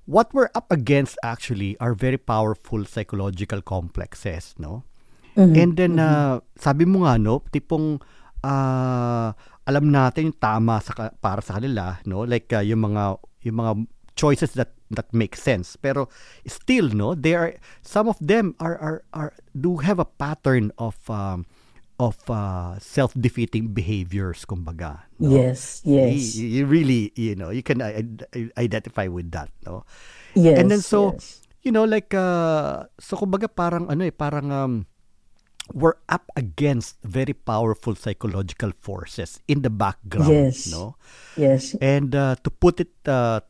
[0.05, 4.85] what we're up against actually are very powerful psychological complexes, no?
[5.35, 5.59] Mm-hmm.
[5.59, 6.39] And then mm-hmm.
[6.39, 7.99] uh, sabi mo nga no, tipong
[8.45, 9.33] uh,
[9.65, 13.73] alam natin yung tama sa para sa kanila no like uh, yung mga yung mga
[14.15, 16.07] choices that that make sense pero
[16.45, 20.95] still no they are some of them are are, are do have a pattern of
[21.09, 21.43] um,
[21.97, 25.33] of uh, self-defeating behaviors kumbaga no?
[25.33, 27.81] yes yes you, you really you know you can
[28.55, 29.83] identify with that no
[30.37, 31.41] yes and then so yes.
[31.65, 34.73] you know like uh, so kumbaga parang ano eh parang um,
[35.73, 40.69] we're up against very powerful psychological forces in the background Yes.
[40.69, 40.93] no
[41.33, 41.73] Yes.
[41.81, 43.41] and uh, to put it uh,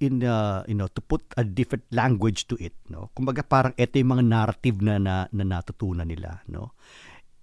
[0.00, 3.98] in uh, you know to put a different language to it no kumbaga parang ito
[4.00, 6.72] yung mga narrative na, na, na natutunan nila no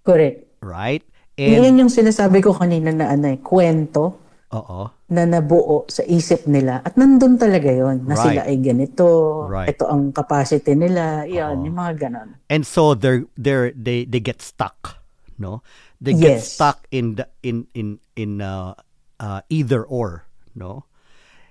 [0.02, 0.58] Correct.
[0.64, 1.06] right
[1.38, 6.46] and Yan yung sinasabi ko kanina na ano eh, kwento oo na nabuo sa isip
[6.46, 6.82] nila.
[6.82, 8.24] At nandun talaga yon na Right.
[8.26, 9.06] sila ay ganito,
[9.46, 9.70] Right.
[9.70, 12.28] ito ang capacity nila, yan, yung mga ganon.
[12.46, 15.02] and so they're they're they they get stuck
[15.36, 15.60] no
[15.98, 16.54] they get Yes.
[16.58, 18.72] stuck in the in in in uh,
[19.18, 20.86] uh, either or no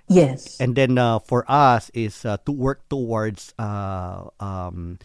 [0.08, 0.56] Yes.
[0.62, 5.02] and then uh, for us is uh, to work towards uh, um,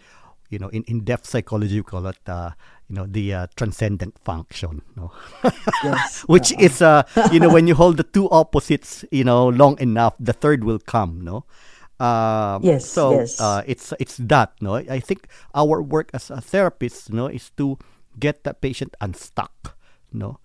[0.47, 2.53] you know in in depth psychology we call it uh,
[2.91, 5.15] you know the uh, transcendent function no
[5.83, 6.21] Yes.
[6.27, 10.13] which is uh you know when you hold the two opposites you know long enough
[10.19, 11.47] the third will come no
[12.03, 13.39] um, Yes, so yes.
[13.39, 17.79] uh, it's it's that no i think our work as a therapist no is to
[18.19, 19.77] get the patient unstuck
[20.11, 20.43] no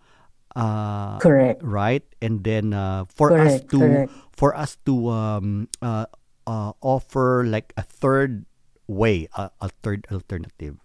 [0.54, 1.60] uh, Correct.
[1.66, 4.12] right and then uh, for us to correct.
[4.30, 6.06] for us to um, uh,
[6.46, 8.46] uh, offer like a third
[8.86, 10.78] way a, a third alternative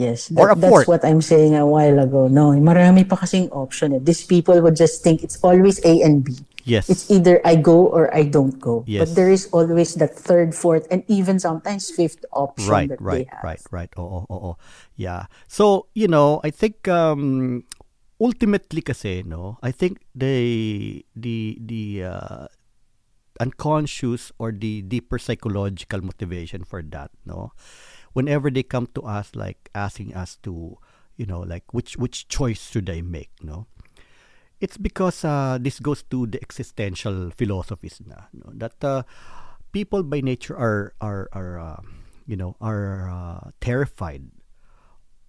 [0.00, 0.32] Yes.
[0.32, 2.24] Or a That, that's what I'm saying a while ago.
[2.32, 3.92] No, marami pa kasing option.
[3.92, 4.00] Eh.
[4.00, 6.32] These people would just think it's always A and B.
[6.64, 8.84] yes It's either I go or I don't go.
[8.88, 9.08] Yes.
[9.08, 13.24] But there is always that third, fourth, and even sometimes fifth option right that right
[13.24, 13.44] they have.
[13.44, 14.52] right right oo oo
[14.96, 17.64] yeah so you know i think um
[18.20, 22.44] ultimately kasi no i think the the the uh,
[23.40, 27.56] unconscious or the deeper psychological motivation for that no
[28.12, 30.76] whenever they come to us like asking us to
[31.16, 33.66] you know like which which choice should i make no
[34.60, 38.52] it's because uh, this goes to the existential philosophies na no?
[38.52, 39.02] that uh,
[39.72, 41.80] people by nature are are are uh,
[42.26, 44.28] you know are uh, terrified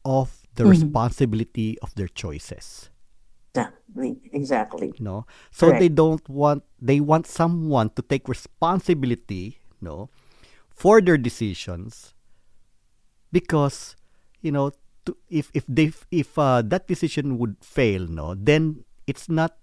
[0.04, 2.90] of the responsibility of their choices
[3.52, 4.16] Exactly.
[4.32, 4.94] Exactly.
[5.00, 5.80] no so Correct.
[5.80, 10.08] they don't want they want someone to take responsibility no
[10.72, 12.16] for their decisions
[13.32, 13.96] because
[14.44, 14.72] you know
[15.08, 19.58] to, if if they if uh, that decision would fail no then it's not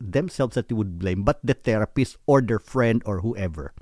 [0.00, 3.74] themselves that they would blame but the therapist or their friend or whoever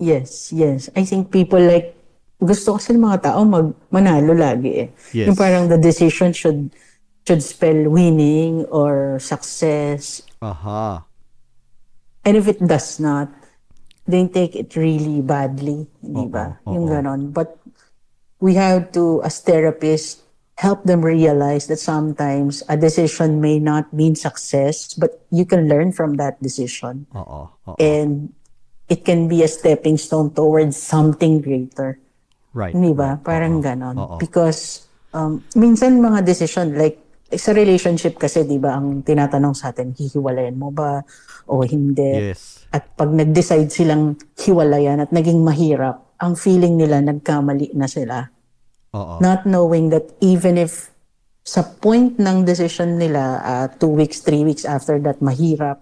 [0.00, 0.88] Yes, yes.
[0.96, 1.92] I think people like,
[2.40, 4.88] gusto kasi ng mga tao mag, manalo lagi eh.
[5.12, 5.28] Yes.
[5.28, 6.72] Yung parang the decision should
[7.28, 10.24] should spell winning or success.
[10.40, 11.04] aha
[12.24, 13.28] And if it does not,
[14.08, 15.84] they take it really badly.
[16.00, 16.56] Di ba?
[16.64, 17.32] Yung ganon.
[17.32, 17.60] But
[18.40, 20.20] we have to, as therapists,
[20.56, 25.92] help them realize that sometimes a decision may not mean success, but you can learn
[25.92, 27.06] from that decision.
[27.16, 28.32] oo oo And
[28.88, 31.96] it can be a stepping stone towards something greater.
[32.52, 33.14] right ba?
[33.16, 33.22] right.
[33.22, 33.96] Parang Oo, ganon.
[33.96, 34.16] oo.
[34.18, 36.98] Because um, minsan mga decision, like
[37.30, 41.06] sa relationship kasi, di ba, ang tinatanong sa atin, hihiwalayan mo ba
[41.46, 42.34] o hindi?
[42.34, 48.28] yes At pag nag-decide silang hiwalayan at naging mahirap, ang feeling nila nagkamali na sila.
[48.92, 50.92] oo Not knowing that even if
[51.40, 55.80] sa point ng decision nila, uh, two weeks, three weeks after that, mahirap,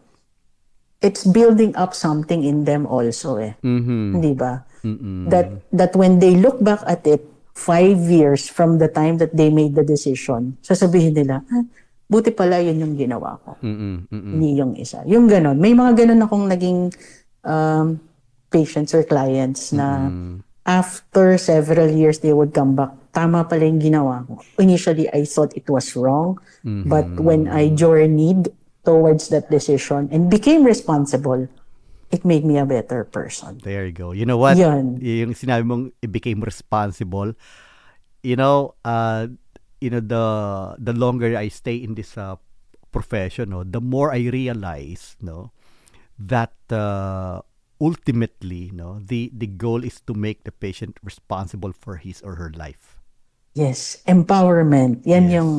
[1.03, 3.59] it's building up something in them also eh.
[3.67, 4.63] mhm Hindi ba?
[5.29, 7.27] That that when they look back at it
[7.59, 11.65] five years from the time that they made the decision, sasabihin nila, ah,
[12.07, 13.59] buti pala yun yung ginawa ko.
[13.61, 14.07] Mm-mm.
[14.07, 14.33] Mm-mm.
[14.39, 15.03] Hindi yung isa.
[15.05, 15.59] Yung ganon.
[15.59, 16.95] May mga ganon akong naging
[17.43, 17.99] um,
[18.51, 20.09] patients or clients na
[20.69, 22.93] after several years they would come back.
[23.13, 24.45] Tama pala yung ginawa ko.
[24.61, 26.39] Initially, I thought it was wrong.
[26.65, 28.53] But when I journeyed
[28.85, 31.49] towards that decision and became responsible,
[32.11, 33.61] it made me a better person.
[33.65, 34.13] There you go.
[34.13, 34.57] You know what?
[34.57, 35.01] Yan.
[35.01, 37.33] Yung sinabi mong it became responsible.
[38.25, 39.29] You know, uh,
[39.81, 40.25] you know the
[40.79, 42.37] the longer I stay in this uh,
[42.91, 45.53] profession, no, the more I realize, no,
[46.19, 47.41] that uh,
[47.81, 52.53] ultimately, no, the the goal is to make the patient responsible for his or her
[52.55, 52.99] life.
[53.55, 55.03] Yes, empowerment.
[55.07, 55.43] Yan Yes.
[55.43, 55.53] yung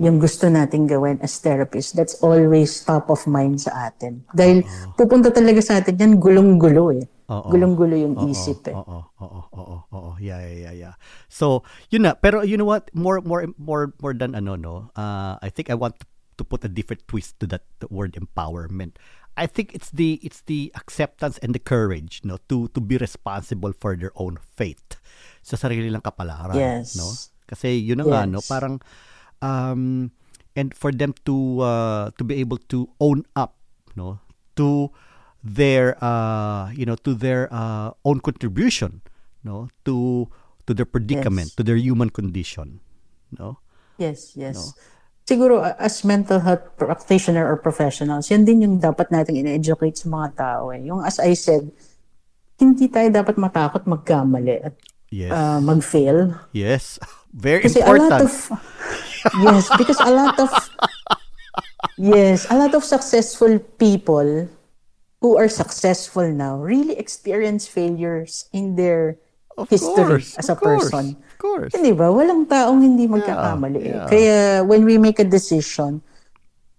[0.00, 1.92] yung gusto nating gawin as therapists.
[1.92, 4.24] That's always top of mind sa atin.
[4.32, 4.64] Dahil
[4.96, 7.04] pupunta talaga sa atin yan gulong-gulo eh.
[7.28, 7.48] Oo.
[7.52, 8.74] Gulong-gulo yung Oo, isip eh.
[8.76, 10.10] Oo, oo, oo, oo.
[10.20, 10.94] Yeah, yeah, yeah, yeah.
[11.28, 12.16] So, yun na.
[12.16, 12.88] Pero you know what?
[12.96, 14.92] More, more, more, more than ano, no?
[14.96, 16.04] Uh, I think I want to,
[16.40, 18.96] to put a different twist to that word empowerment.
[19.32, 23.72] I think it's the it's the acceptance and the courage, no, to to be responsible
[23.72, 25.00] for their own fate
[25.40, 26.94] sa sarili lang kapalaran, Yes.
[27.00, 27.08] no?
[27.48, 28.48] Kasi yun na nga, no, Yes.
[28.48, 28.74] parang
[29.40, 30.12] um
[30.52, 33.56] and for them to uh, to be able to own up,
[33.96, 34.20] no,
[34.60, 34.92] to
[35.40, 39.00] their uh you know to their uh, own contribution,
[39.42, 40.28] no, to
[40.68, 41.56] to their predicament, Yes.
[41.56, 42.84] to their human condition,
[43.32, 43.58] no?
[43.96, 44.54] Yes, yes.
[44.60, 44.64] No?
[45.32, 50.28] Siguro as mental health practitioner or professionals, yan din yung dapat nating ina-educate sa mga
[50.36, 50.84] tao eh.
[50.84, 51.72] Yung as I said,
[52.60, 54.76] hindi tayo dapat matakot magkamali at
[55.08, 55.32] yes.
[55.32, 56.36] uh, mag-fail.
[56.52, 57.00] Yes.
[57.32, 58.12] Very Kasi important.
[58.12, 58.32] A lot of,
[59.48, 60.52] yes, because a lot of
[61.96, 64.52] yes, a lot of successful people
[65.24, 69.16] who are successful now really experience failures in their
[69.56, 71.16] of history course, as a person.
[71.42, 71.74] Course.
[71.74, 72.06] Hindi ba?
[72.06, 73.82] Walang taong hindi magkakamali.
[73.82, 74.06] Yeah, yeah.
[74.06, 75.98] Kaya when we make a decision,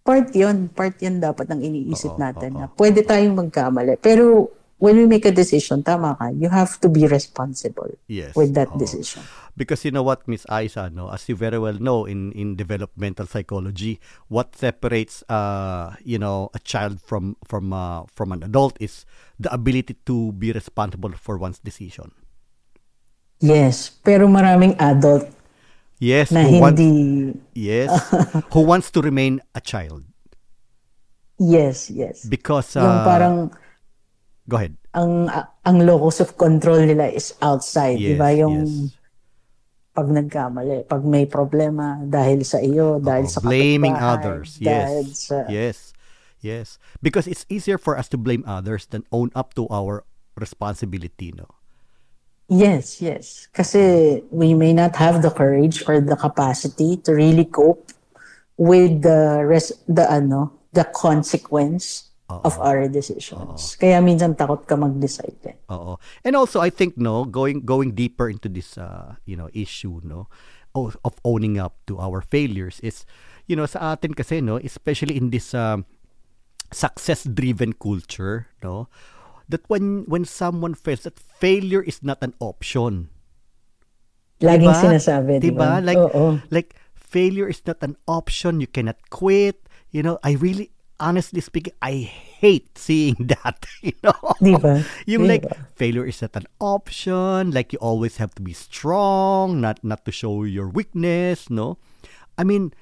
[0.08, 0.72] part yun.
[0.72, 2.56] Part yun dapat ang iniisip natin.
[2.56, 2.72] Oo, oo.
[2.72, 4.00] Na pwede tayong magkamali.
[4.00, 8.56] Pero when we make a decision, tama ka, you have to be responsible yes, with
[8.56, 8.80] that oo.
[8.80, 9.20] decision.
[9.54, 13.28] Because you know what, Miss Aisa, no, as you very well know in in developmental
[13.28, 14.00] psychology,
[14.32, 19.04] what separates uh you know a child from from uh, from an adult is
[19.38, 22.16] the ability to be responsible for one's decision.
[23.44, 25.28] Yes, pero maraming adult
[26.00, 26.84] yes, na hindi wants,
[27.52, 27.92] yes,
[28.56, 30.08] who wants to remain a child.
[31.36, 32.24] Yes, yes.
[32.24, 33.36] Because uh, yung parang
[34.44, 34.76] Go ahead.
[34.92, 35.32] Ang
[35.64, 38.30] ang locus of control nila is outside, yes, 'di ba?
[38.36, 38.92] Yung yes
[39.94, 44.58] pag nagkamali, pag may problema dahil sa iyo, dahil sa blaming others.
[44.58, 45.30] Yes.
[45.30, 45.46] Sa...
[45.46, 45.94] Yes.
[46.42, 46.82] Yes.
[47.00, 50.04] Because it's easier for us to blame others than own up to our
[50.34, 51.46] responsibility, no?
[52.54, 53.50] Yes, yes.
[53.50, 57.90] Kasi we may not have the courage or the capacity to really cope
[58.62, 62.46] with the res- the ano, the consequence Oo.
[62.46, 63.74] of our decisions.
[63.74, 63.82] Oo.
[63.82, 65.42] Kaya minsan takot ka mag-decide.
[65.50, 65.58] Eh.
[65.74, 65.98] Oo.
[66.22, 70.30] And also I think no, going going deeper into this uh, you know, issue no
[70.78, 73.06] of, of owning up to our failures is
[73.50, 75.90] you know sa atin kasi no, especially in this um,
[76.74, 78.90] success driven culture, no,
[79.50, 83.10] that when when someone fails that failure is not an option.
[84.44, 84.82] Laging diba?
[84.82, 85.44] sinasabi, diba?
[85.44, 85.72] diba?
[85.84, 86.40] Like Oo.
[86.52, 89.60] like failure is not an option, you cannot quit.
[89.94, 93.66] You know, I really honestly speaking, I hate seeing that.
[93.84, 94.84] You know, diba?
[95.10, 95.32] yung diba?
[95.32, 97.52] like failure is not an option.
[97.52, 101.50] Like you always have to be strong, not not to show your weakness.
[101.50, 101.78] No,
[102.38, 102.74] I mean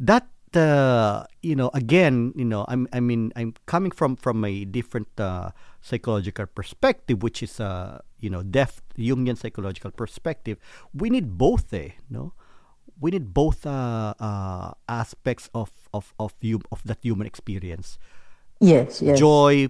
[0.00, 0.28] that.
[0.54, 2.86] Uh, you know, again, you know, I'm.
[2.92, 5.50] I mean, I'm coming from from a different uh,
[5.82, 10.58] psychological perspective, which is uh, you know, depth Jungian psychological perspective.
[10.94, 11.98] We need both, eh?
[12.08, 12.32] No,
[13.00, 17.98] we need both uh, uh, aspects of of of you of that human experience.
[18.60, 19.18] Yes, yes.
[19.18, 19.68] Joy,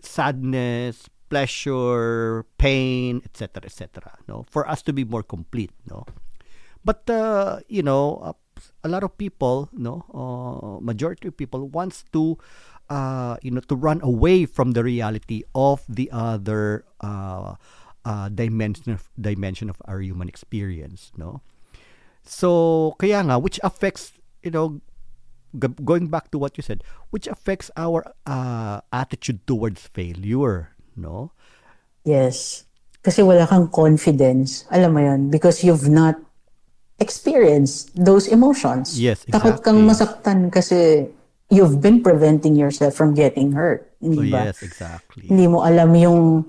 [0.00, 4.18] sadness, pleasure, pain, etc., etc.
[4.28, 5.72] No, for us to be more complete.
[5.90, 6.06] No,
[6.84, 8.32] but uh, you know, uh,
[8.82, 12.38] a lot of people, no, uh, majority of people wants to,
[12.88, 17.54] uh, you know, to run away from the reality of the other uh,
[18.04, 21.12] uh, dimension of dimension of our human experience.
[21.16, 21.40] No,
[22.24, 24.80] so, kaya nga, which affects, you know,
[25.52, 26.80] g- going back to what you said,
[27.12, 31.36] which affects our uh, attitude towards failure, no?
[32.02, 32.64] Yes.
[33.04, 34.64] Kasi wala kang confidence.
[34.72, 36.16] Alam mo yun, because you've not
[36.98, 38.98] experienced those emotions.
[39.00, 39.34] Yes, exactly.
[39.34, 41.10] Takot kang masaktan kasi
[41.50, 43.90] you've been preventing yourself from getting hurt.
[44.00, 44.40] Hindi oh, ba?
[44.50, 45.26] Yes, exactly.
[45.28, 46.46] Hindi mo alam yung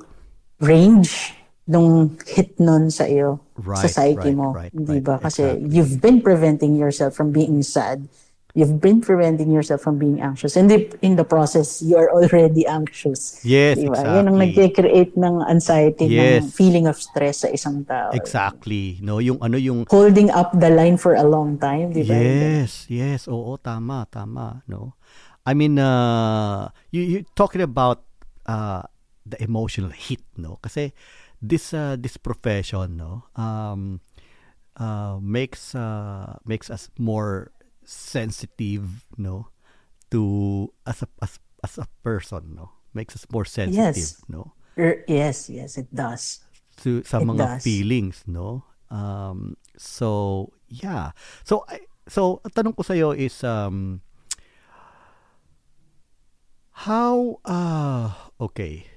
[0.61, 1.33] range
[1.65, 4.53] nung hit nun sa iyo, right, sa psyche right, mo.
[4.53, 5.17] Right, di ba?
[5.17, 5.69] Right, Kasi exactly.
[5.73, 8.05] you've been preventing yourself from being sad.
[8.55, 10.55] You've been preventing yourself from being anxious.
[10.55, 10.71] And
[11.03, 13.43] in the process, you are already anxious.
[13.43, 13.91] Yes, diba?
[13.91, 14.15] exactly.
[14.15, 16.39] Yan ang nag-create ng anxiety, yes.
[16.39, 18.15] ng feeling of stress sa isang tao.
[18.15, 18.95] Exactly.
[19.03, 22.15] No, yung ano yung holding up the line for a long time, di ba?
[22.15, 23.27] Yes, yes.
[23.27, 24.95] Oo, tama, tama, no.
[25.43, 28.07] I mean, uh, you you talking about
[28.47, 28.87] uh,
[29.27, 30.63] the emotional hit, no?
[30.63, 30.95] Kasi
[31.43, 34.01] this uh, this profession no um
[34.79, 37.51] uh, makes uh, makes us more
[37.85, 39.49] sensitive no?
[40.11, 42.71] To as a as, as a person no?
[42.93, 44.21] Makes us more sensitive yes.
[44.27, 44.53] no?
[44.77, 46.43] Er, yes yes it does.
[46.83, 47.63] To sa it mga does.
[47.63, 48.65] feelings no?
[48.91, 51.11] Um so yeah.
[51.43, 54.01] So I, so tanong ko sa iyo is um
[56.85, 58.87] how uh okay.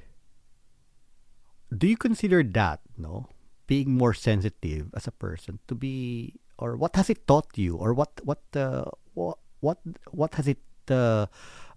[1.69, 3.29] Do you consider that no?
[3.69, 7.95] Being more sensitive as a person to be or what has it taught you or
[7.95, 8.85] what what uh,
[9.15, 9.79] what what
[10.11, 11.27] what has it uh,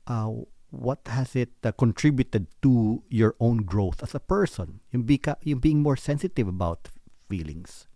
[0.08, 0.30] uh,
[0.72, 5.08] what has it uh, contributed to your own growth as a person yung,
[5.44, 6.90] yung being more sensitive about
[7.30, 7.88] feelings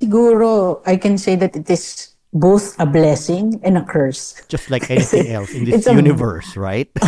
[0.00, 4.42] siguro i can say that it is both a blessing and a curse.
[4.48, 6.90] Just like anything else in this universe, a, right?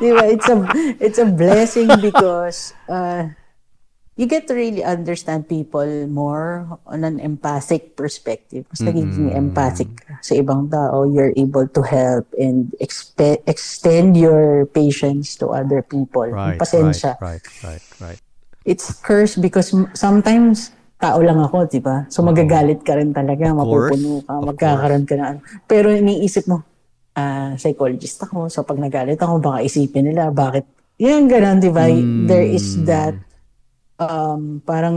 [0.00, 0.56] it's a
[1.00, 3.28] it's a blessing because uh,
[4.16, 8.68] you get to really understand people more on an empathic perspective.
[8.68, 9.88] Mas nagiging empathic
[10.20, 16.28] sa ibang tao, you're able to help and expe- extend your patience to other people.
[16.28, 17.16] Right, Pasensya.
[17.20, 18.18] right, right, right, right.
[18.64, 20.70] It's cursed because sometimes
[21.02, 22.06] tao lang ako, di ba?
[22.12, 25.24] So magagalit ka rin talaga, course, mapupuno ka, of magkakaroon ka na.
[25.34, 25.38] ano.
[25.66, 26.62] Pero iniisip mo,
[27.18, 30.62] ah, psychologist ako, so pag nagalit ako, baka isipin nila, bakit?
[31.02, 31.90] Yan, ganun, di ba?
[32.30, 33.18] There is that,
[33.98, 34.96] um, parang,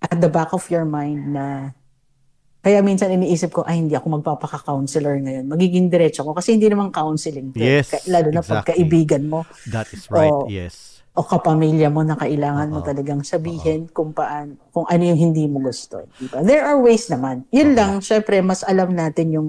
[0.00, 1.72] at the back of your mind na,
[2.62, 5.50] kaya minsan iniisip ko, ay, hindi ako magpapaka-counselor ngayon.
[5.50, 6.38] Magiging diretso ako.
[6.38, 7.50] Kasi hindi naman counseling.
[7.50, 7.58] to.
[7.58, 8.54] Yes, Ka- Lalo na exactly.
[8.78, 10.30] pagkaibigan mo That is right.
[10.30, 10.46] Oh.
[10.46, 11.02] yes.
[11.12, 15.60] o kapamilya mo na kailangan mo talagang sabihin kung paan, kung ano yung hindi mo
[15.60, 16.08] gusto.
[16.16, 16.40] Diba?
[16.40, 17.44] There are ways naman.
[17.52, 19.48] Yun lang, syempre, mas alam natin yung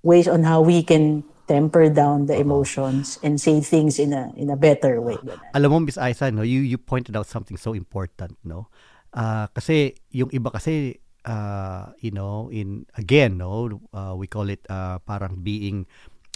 [0.00, 4.50] ways on how we can temper down the emotions and say things in a in
[4.50, 5.18] a better way.
[5.20, 5.42] Ganun.
[5.54, 8.70] Alam mo, Miss Aiza, no, you, you pointed out something so important, no?
[9.12, 10.96] Ah, kasi yung iba kasi,
[11.28, 15.84] uh, you know, in, again, no, uh, we call it uh, parang being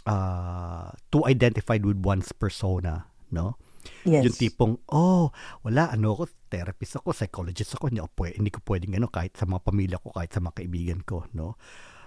[0.05, 3.57] uh, too identified with one's persona, no?
[4.05, 4.27] Yes.
[4.27, 5.31] Yung tipong, oh,
[5.63, 9.39] wala, ano ako, therapist ako, psychologist ako, hindi, ako pwede, hindi ko pwedeng ano, kahit
[9.39, 11.55] sa mga pamilya ko, kahit sa mga kaibigan ko, no?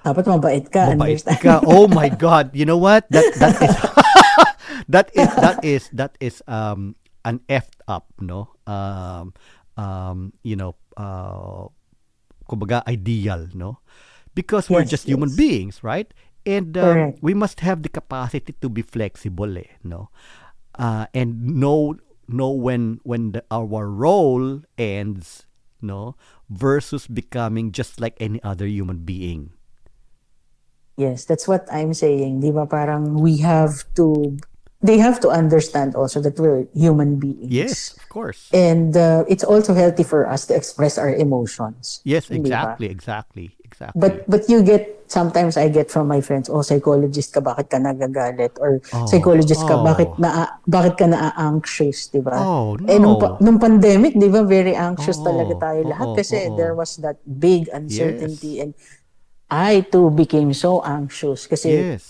[0.04, 0.96] Dapat mabait ka.
[0.96, 1.40] Mabait understand?
[1.44, 1.54] ka.
[1.68, 2.56] Oh my God.
[2.56, 3.10] You know what?
[3.12, 3.76] That, that is,
[4.96, 6.96] that is, that is, that is, um,
[7.26, 8.56] an effed up, no?
[8.66, 9.34] Um,
[9.76, 11.68] um, you know, uh,
[12.48, 13.80] kumbaga ideal, no?
[14.36, 16.08] Because we're Yes, just human beings, right?
[16.46, 20.10] And um, we must have the capacity to be flexible, eh, no?
[20.80, 25.46] Uh, and know know when when the, our role ends,
[25.84, 26.16] no,
[26.48, 29.52] versus becoming just like any other human being.
[31.00, 32.44] Yes, that's what I'm saying.
[32.44, 34.36] Di ba parang we have to,
[34.84, 37.48] they have to understand also that we're human beings.
[37.48, 38.52] Yes, of course.
[38.52, 42.04] And uh, it's also healthy for us to express our emotions.
[42.04, 43.96] Yes, exactly, exactly, exactly.
[43.96, 47.80] But but you get sometimes I get from my friends, oh psychologist ka bakit ka
[47.80, 49.82] nagagalit or Oh, psychologist ka oh.
[49.82, 52.38] bakit na bakit ka na-anxious, 'di ba?
[52.44, 53.22] Oh, Eh nung, no.
[53.24, 56.60] pa- nung pandemic, 'di ba, very anxious Oo, talaga tayo lahat oo, kasi oo.
[56.60, 58.76] there was that big uncertainty and
[59.50, 62.06] I too became so anxious kasi yes.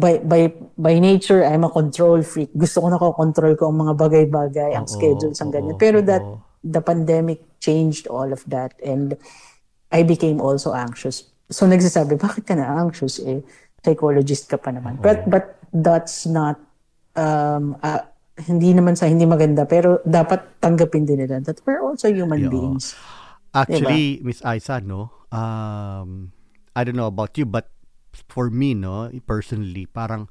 [0.00, 0.48] by by
[0.80, 2.52] by nature I'm a control freak.
[2.56, 5.76] Gusto ko nakokontrol ko ang mga bagay-bagay, ang Oo, schedules, ang oo, ganyan.
[5.76, 6.40] Pero that oo.
[6.64, 9.16] the pandemic changed all of that and
[9.92, 11.28] I became also anxious.
[11.52, 13.44] So nagsasabi, bakit ka na anxious eh?
[13.84, 15.04] Psychologist ka pa naman.
[15.04, 16.56] But but that's not
[17.12, 18.08] um ah,
[18.40, 22.52] hindi naman sa hindi maganda pero dapat tanggapin din nila that we're also human Yeah.
[22.52, 22.96] beings.
[23.54, 26.34] Actually, Miss Aiza, no, um,
[26.76, 27.70] I don't know about you, but
[28.28, 30.28] for me, no, personally, parang,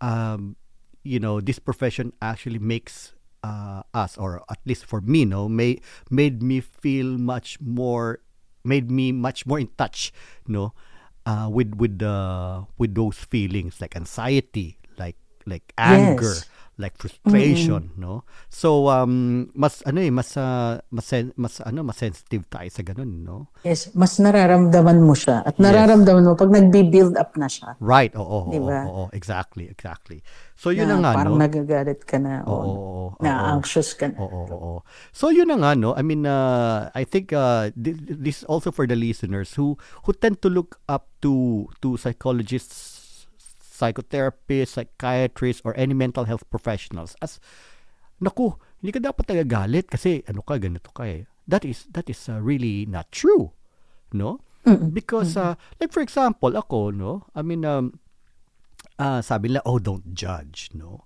[0.00, 0.56] um,
[1.02, 5.80] you know, this profession actually makes uh, us, or at least for me, no, may,
[6.10, 8.20] made me feel much more,
[8.64, 10.12] made me much more in touch,
[10.46, 10.72] no,
[11.26, 15.16] uh, with with the with those feelings like anxiety, like
[15.46, 16.48] like anger, Yes.
[16.74, 18.26] Like frustration, no?
[18.50, 21.06] So um mas ano eh mas uh, mas
[21.38, 23.36] mas ano mas sensitive tayo sa ganun, no?
[23.62, 27.78] Yes, mas nararamdaman mo siya at nararamdaman mo pag nagbi-build up na siya.
[27.78, 28.90] Right, oo, oo, Diba?
[28.90, 30.18] oo, oo, exactly, exactly.
[30.58, 31.42] So yun na na nga, parang no?
[31.42, 33.46] nagagalit ka na Oo, oo, na oo.
[33.58, 34.18] anxious ka na.
[34.18, 34.78] Oo, oo, oo.
[35.14, 35.94] So yun na nga no.
[35.94, 39.74] I mean uh, I think uh, thi- this is also for the listeners who
[40.06, 42.93] who tend to look up to to psychologists,
[43.84, 47.36] psychotherapists, psychiatrists or any mental health professionals as
[48.16, 51.28] naku, hindi ka dapat nagagalit kasi ano ka ganito ka eh.
[51.44, 53.52] That is that is uh, really not true.
[54.16, 54.40] No?
[54.96, 58.00] Because uh, like for example, ako no, I mean um
[58.98, 61.04] uh, sabi nila, oh, don't judge, no?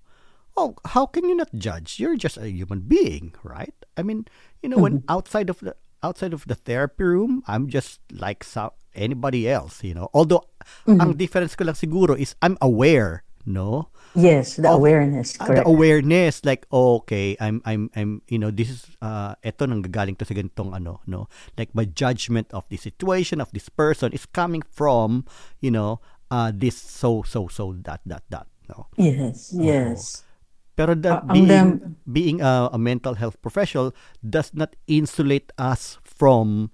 [0.57, 1.99] Oh, how can you not judge?
[1.99, 3.75] You're just a human being, right?
[3.97, 4.27] I mean,
[4.63, 8.75] you know, when outside of the outside of the therapy room, I'm just like so,
[8.95, 10.11] anybody else, you know.
[10.15, 10.51] Although,
[10.87, 13.89] ang difference ko lang siguro is I'm aware, no?
[14.17, 15.63] Yes, the awareness, Ah, correct.
[15.63, 19.85] the awareness like oh, okay i'm i'm i'm you know this is uh eto nang
[19.85, 21.29] gagaling to sa ganitong ano no
[21.61, 25.29] like my judgment of the situation of this person is coming from
[25.61, 26.01] you know
[26.33, 30.25] uh this so so so that that that no yes, yes.
[30.73, 33.93] pero the, Ah, ang being dam- being a, a mental health professional
[34.25, 36.73] does not insulate us from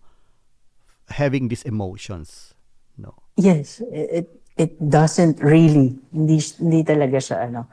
[1.19, 2.54] having these emotions
[3.37, 7.67] Yes, it it doesn't really hindi hindi talaga siya ano.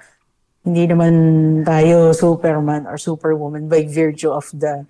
[0.61, 1.13] Hindi naman
[1.65, 4.85] tayo superman or superwoman by virtue of the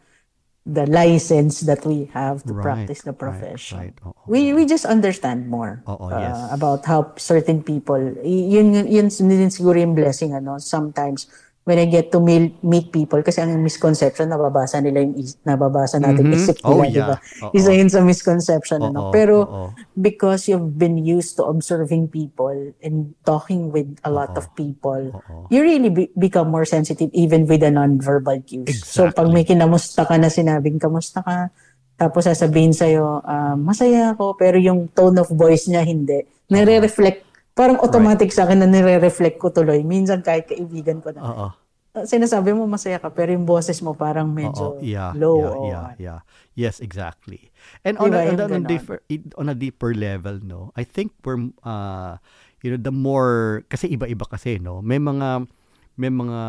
[0.63, 3.77] the license that we have to Right, practice the right, profession.
[3.81, 3.95] right.
[4.05, 6.37] Oo, we we just understand more Oo, uh, yes.
[6.53, 11.25] about how certain people yun yun yun din siguro yung blessing ano sometimes
[11.61, 15.13] when I get to meet, meet people, kasi ang misconception, nababasa nila yung,
[15.45, 16.37] nababasa natin mm-hmm.
[16.41, 16.89] isip nila, oh, yeah.
[16.89, 17.15] di ba?
[17.53, 18.81] Isa yun sa misconception.
[18.81, 19.13] ano?
[19.13, 19.69] Pero, uh-oh.
[19.93, 24.41] because you've been used to observing people and talking with a lot uh-oh.
[24.41, 25.45] of people, uh-oh.
[25.53, 28.65] you really be- become more sensitive even with the non-verbal cues.
[28.65, 28.97] Exactly.
[28.97, 31.53] So, pag may kinamusta ka na sinabing, kamusta ka?
[31.93, 36.25] Tapos sasabihin sa'yo, uh, masaya ako, pero yung tone of voice niya hindi.
[36.49, 38.37] Nire-reflect Parang automatic right.
[38.37, 39.83] sa akin na nire-reflect ko tuloy.
[39.83, 41.21] Minsan kahit kaibigan ko na.
[41.21, 41.47] Oo.
[41.91, 45.67] Uh, sinasabi mo masaya ka pero yung boses mo parang medyo yeah, low.
[45.67, 46.19] Yeah, yeah, yeah.
[46.55, 47.51] Yes, exactly.
[47.83, 48.97] And on, diba, a, on, a deeper,
[49.35, 52.15] on a deeper level, no, I think we're, uh,
[52.63, 55.51] you know, the more, kasi iba-iba kasi, no, may mga,
[55.99, 56.39] may mga,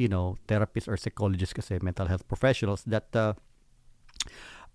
[0.00, 3.36] you know, therapists or psychologists kasi, mental health professionals that, uh,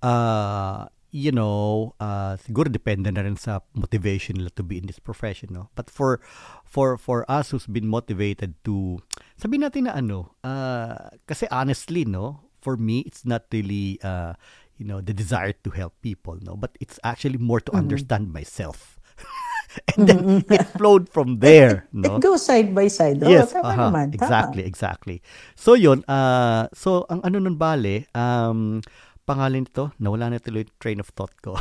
[0.06, 5.00] uh, you know, uh, siguro depende na rin sa motivation nila to be in this
[5.00, 5.72] profession, no?
[5.80, 6.20] But for
[6.68, 9.00] for for us who's been motivated to
[9.40, 14.36] sabi natin na ano, uh, kasi honestly, no, for me it's not really uh,
[14.76, 17.88] you know, the desire to help people, no, but it's actually more to mm-hmm.
[17.88, 19.00] understand myself.
[19.96, 20.54] and then mm-hmm.
[20.54, 22.20] it flowed from there, no?
[22.20, 23.24] It goes side by side.
[23.24, 24.12] Oh, yes, uh-huh, naman.
[24.12, 25.24] exactly, exactly.
[25.56, 28.84] So yun, uh, so ang ano nun bale, um,
[29.26, 31.58] pangalan nito, nawala na tuloy train of thought ko.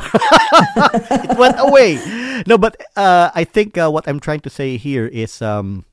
[1.25, 1.97] it went away.
[2.45, 5.83] No, but uh, I think uh, what I'm trying to say here is, um,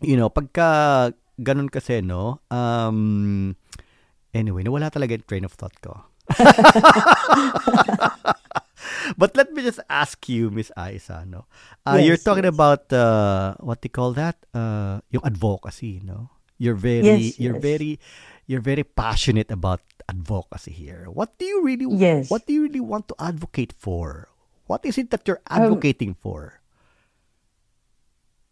[0.00, 3.56] you know, pagka ganun kasi, no, um,
[4.32, 6.08] anyway, nawala talaga yung train of thought ko.
[9.20, 11.44] but let me just ask you, Miss Aisa, no?
[11.84, 12.54] Uh, yes, you're talking yes.
[12.54, 16.30] about uh, what they call that, uh, yung advocacy, no?
[16.56, 18.00] You're very, yes, you're very,
[18.46, 21.08] you're very passionate about advocacy here.
[21.08, 22.30] What do you really yes.
[22.30, 24.28] what do you really want to advocate for?
[24.66, 26.60] What is it that you're um, advocating um, for?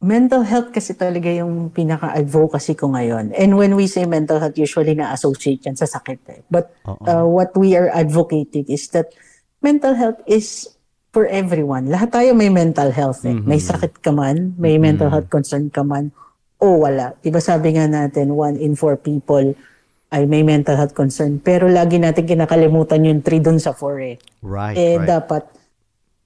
[0.02, 3.30] Mental health kasi talaga yung pinaka-advocacy ko ngayon.
[3.38, 6.18] And when we say mental health, usually na-associate yan sa sakit.
[6.26, 6.42] Eh.
[6.50, 9.14] But uh, what we are advocating is that
[9.62, 10.66] mental health is
[11.14, 11.86] for everyone.
[11.86, 13.22] Lahat tayo may mental health.
[13.22, 13.30] Eh.
[13.30, 13.46] Mm-hmm.
[13.46, 14.82] May sakit ka man, may mm-hmm.
[14.90, 16.10] mental health concern ka man,
[16.58, 17.14] o wala.
[17.22, 19.54] Diba sabi nga natin, one in four people
[20.12, 21.40] ay may mental health concern.
[21.40, 24.16] Pero lagi natin kinakalimutan yung 3 dun sa 4 eh.
[24.44, 25.08] Right, eh, right.
[25.08, 25.42] dapat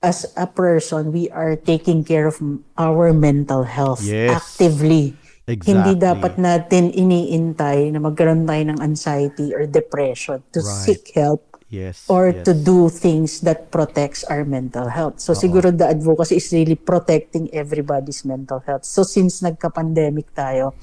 [0.03, 2.37] as a person, we are taking care of
[2.77, 4.31] our mental health yes.
[4.35, 5.15] actively.
[5.47, 5.79] Exactly.
[5.79, 10.83] Hindi dapat natin iniintay na magkaroon tayo ng anxiety or depression to right.
[10.83, 12.43] seek help yes, or yes.
[12.43, 15.23] to do things that protects our mental health.
[15.23, 15.43] So Uh-oh.
[15.47, 18.83] siguro the advocacy is really protecting everybody's mental health.
[18.83, 20.75] So since nagka-pandemic tayo,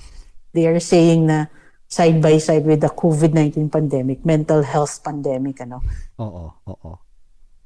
[0.56, 1.52] they are saying na
[1.94, 5.86] side by side with the COVID-19 pandemic, mental health pandemic, ano?
[6.18, 6.92] Oo, oo.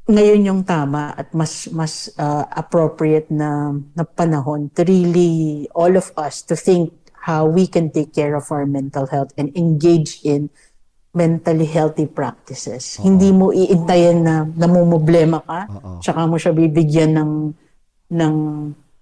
[0.08, 6.12] Ngayon yung tama at mas mas uh, appropriate na na panahon to really all of
[6.16, 6.96] us to think
[7.28, 10.48] how we can take care of our mental health and engage in
[11.12, 12.96] mentally healthy practices.
[12.96, 13.04] Uh-oh.
[13.04, 16.00] Hindi mo iintayin na namumblema ka, Uh-oh.
[16.00, 17.32] tsaka mo siya bibigyan ng
[18.16, 18.36] ng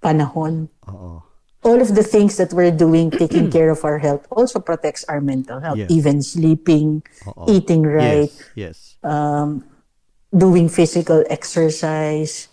[0.02, 0.70] panahon.
[0.90, 1.25] Oo
[1.66, 5.20] all of the things that we're doing, taking care of our health, also protects our
[5.20, 5.82] mental health.
[5.82, 5.90] Yes.
[5.90, 7.50] Even sleeping, Uh-oh.
[7.50, 8.78] eating right, yes, yes.
[9.02, 9.66] Um,
[10.30, 12.48] doing physical exercise,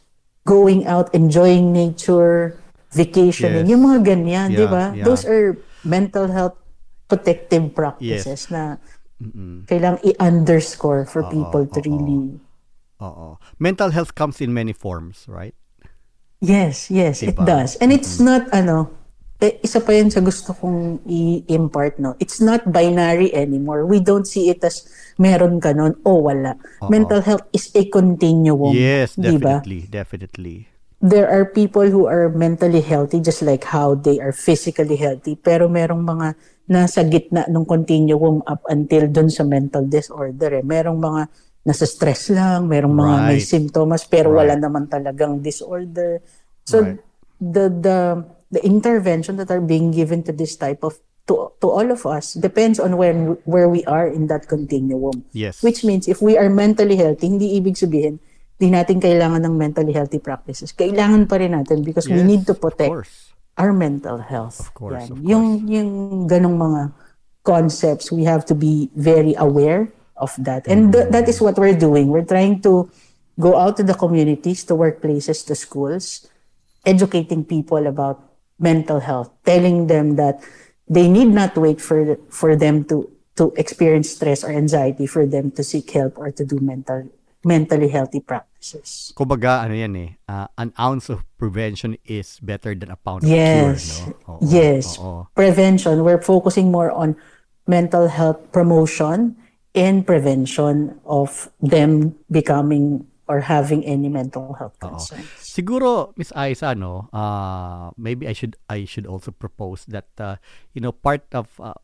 [0.49, 2.57] going out, enjoying nature,
[2.97, 3.71] vacationing, yes.
[3.77, 4.85] yung mga ganyan, yeah, di ba?
[4.97, 5.05] Yeah.
[5.05, 6.57] Those are mental health
[7.07, 8.51] protective practices yes.
[8.51, 8.81] na
[9.21, 9.69] Mm-mm.
[9.69, 11.37] kailangang i-underscore for Uh-oh.
[11.37, 11.93] people to Uh-oh.
[11.93, 12.41] really...
[13.03, 13.37] Oo.
[13.59, 15.59] Mental health comes in many forms, right?
[16.39, 17.29] Yes, yes, diba?
[17.29, 17.77] it does.
[17.77, 18.25] And it's mm-hmm.
[18.25, 19.02] not, ano,
[19.43, 22.15] eh, isa pa yun sa gusto kong i-impart, no?
[22.23, 23.83] It's not binary anymore.
[23.83, 24.87] We don't see it as
[25.19, 26.55] meron ka nun o wala.
[26.55, 26.87] Uh-oh.
[26.87, 28.71] Mental health is a continuum.
[28.71, 29.91] Yes, definitely, diba?
[29.91, 30.57] definitely.
[31.03, 35.35] There are people who are mentally healthy just like how they are physically healthy.
[35.35, 36.39] Pero merong mga
[36.71, 40.63] nasa gitna ng continuum up until dun sa mental disorder.
[40.63, 40.65] Eh.
[40.65, 41.23] Merong mga
[41.67, 43.29] nasa stress lang, merong mga right.
[43.35, 44.47] may symptoms pero right.
[44.47, 46.23] wala naman talagang disorder.
[46.63, 47.03] So right.
[47.43, 47.99] the the
[48.53, 52.35] the intervention that are being given to this type of to to all of us
[52.35, 53.15] depends on where
[53.49, 55.25] where we are in that continuum.
[55.33, 55.65] Yes.
[55.65, 58.21] Which means if we are mentally healthy, hindi ibig sabihin
[58.61, 60.71] di natin kailangan ng mentally healthy practices.
[60.71, 62.95] Kailangan pa rin natin because yes, we need to protect
[63.59, 64.61] our mental health.
[64.61, 65.11] Of course, Yan.
[65.11, 65.31] of course.
[65.31, 65.91] Yung yung
[66.31, 66.83] ganong mga
[67.43, 70.67] concepts, we have to be very aware of that.
[70.71, 72.11] And th- that is what we're doing.
[72.11, 72.87] We're trying to
[73.39, 76.27] go out to the communities, to workplaces, to schools,
[76.87, 78.32] educating people about
[78.63, 80.41] mental health, telling them that
[80.89, 85.51] they need not wait for for them to to experience stress or anxiety for them
[85.53, 87.09] to seek help or to do mental
[87.45, 89.11] mentally healthy practices.
[89.19, 93.99] Kumbaga, ano yan eh, uh, an ounce of prevention is better than a pound yes.
[93.99, 94.31] of cure, no?
[94.31, 94.85] Oo, yes.
[94.99, 95.27] Oo.
[95.35, 97.19] Prevention, we're focusing more on
[97.67, 99.35] mental health promotion
[99.75, 105.27] and prevention of them becoming or having any mental health concerns.
[105.27, 105.42] Oo.
[105.53, 110.41] Siguro Miss Aisa no, uh, maybe I should I should also propose that uh,
[110.73, 111.77] you know part of uh,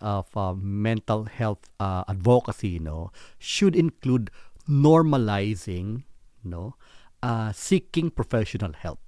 [0.00, 4.32] of uh, mental health uh, advocacy no should include
[4.64, 6.08] normalizing
[6.40, 6.80] no
[7.20, 9.04] uh, seeking professional help.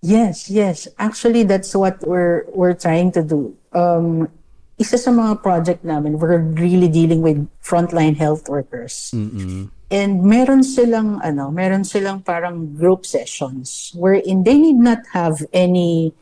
[0.00, 0.88] Yes, yes.
[0.96, 3.52] Actually that's what we're we're trying to do.
[3.76, 4.32] Um
[4.80, 9.12] isa sa mga project namin, we're really dealing with frontline health workers.
[9.12, 9.68] Mm-mm.
[9.92, 16.16] And meron silang ano, meron silang parang group sessions wherein they need not have any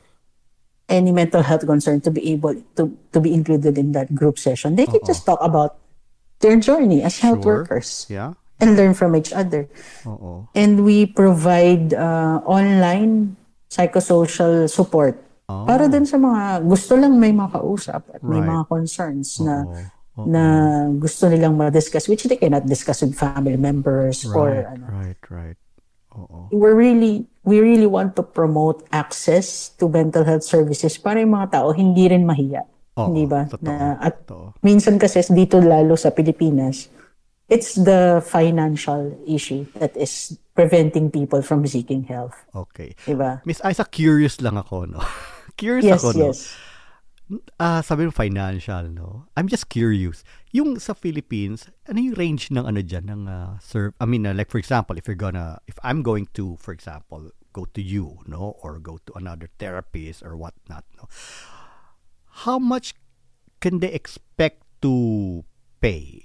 [0.91, 4.75] any mental health concern to be able to to be included in that group session.
[4.75, 5.11] They can Uh-oh.
[5.14, 5.79] just talk about
[6.43, 7.62] their journey as health sure.
[7.62, 8.11] workers.
[8.11, 8.35] Yeah.
[8.61, 9.71] And learn from each other.
[10.05, 10.51] Uh-oh.
[10.53, 13.39] And we provide uh, online
[13.71, 15.16] psychosocial support
[15.49, 15.64] oh.
[15.64, 18.27] para din sa mga gusto lang may makausap at right.
[18.27, 19.47] may mga concerns Uh-oh.
[19.47, 19.55] na
[20.23, 20.29] Uh-oh.
[20.29, 20.43] na
[21.01, 24.85] gusto nilang ma-discuss which they cannot discuss with family members right, or ano.
[24.89, 25.59] Right, right.
[26.16, 26.51] Oo.
[26.51, 31.61] We're really we really want to promote access to mental health services para yung mga
[31.61, 32.66] tao hindi rin mahiya.
[32.99, 33.47] Oo, hindi ba?
[33.47, 34.59] Totoo, na, at totoo.
[34.61, 36.91] minsan kasi dito lalo sa Pilipinas,
[37.49, 42.35] it's the financial issue that is preventing people from seeking health.
[42.53, 42.95] Okay.
[43.07, 43.41] Diba?
[43.47, 45.01] Miss Isa, curious lang ako, no?
[45.61, 46.27] curious yes, ako, no?
[46.31, 46.39] Yes,
[47.59, 49.31] uh, sabi mo financial, no?
[49.37, 50.24] I'm just curious.
[50.51, 53.95] Yung sa Philippines, ano yung range ng ano diyan ng uh, serve?
[54.01, 57.31] I mean, uh, like for example, if you're gonna if I'm going to, for example,
[57.53, 61.07] go to you, no, or go to another therapist or whatnot, no.
[62.47, 62.95] How much
[63.59, 65.45] can they expect to
[65.81, 66.22] pay?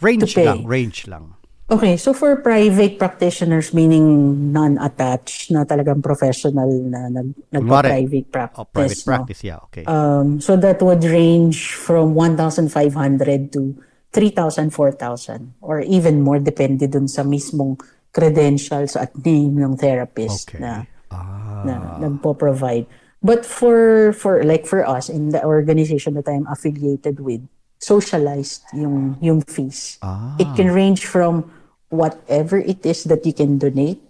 [0.00, 0.46] Range to pay.
[0.46, 1.39] lang, range lang.
[1.70, 8.58] Okay, so for private practitioners, meaning non-attached na talagang professional na nag, nagpa-private practice.
[8.58, 9.06] Oh, private no?
[9.06, 9.84] practice, yeah, okay.
[9.86, 13.78] Um, so that would range from 1,500 to
[14.10, 17.78] 3,000, 4,000 or even more depende dun sa mismong
[18.10, 20.58] credentials at name ng therapist okay.
[20.58, 20.82] na,
[21.14, 21.62] ah.
[21.62, 22.90] na nagpo-provide.
[23.22, 27.46] But for, for like for us in the organization that I'm affiliated with,
[27.80, 29.96] socialized yung yung fees.
[30.02, 30.36] Ah.
[30.36, 31.48] It can range from
[31.90, 34.00] whatever it is that you can donate,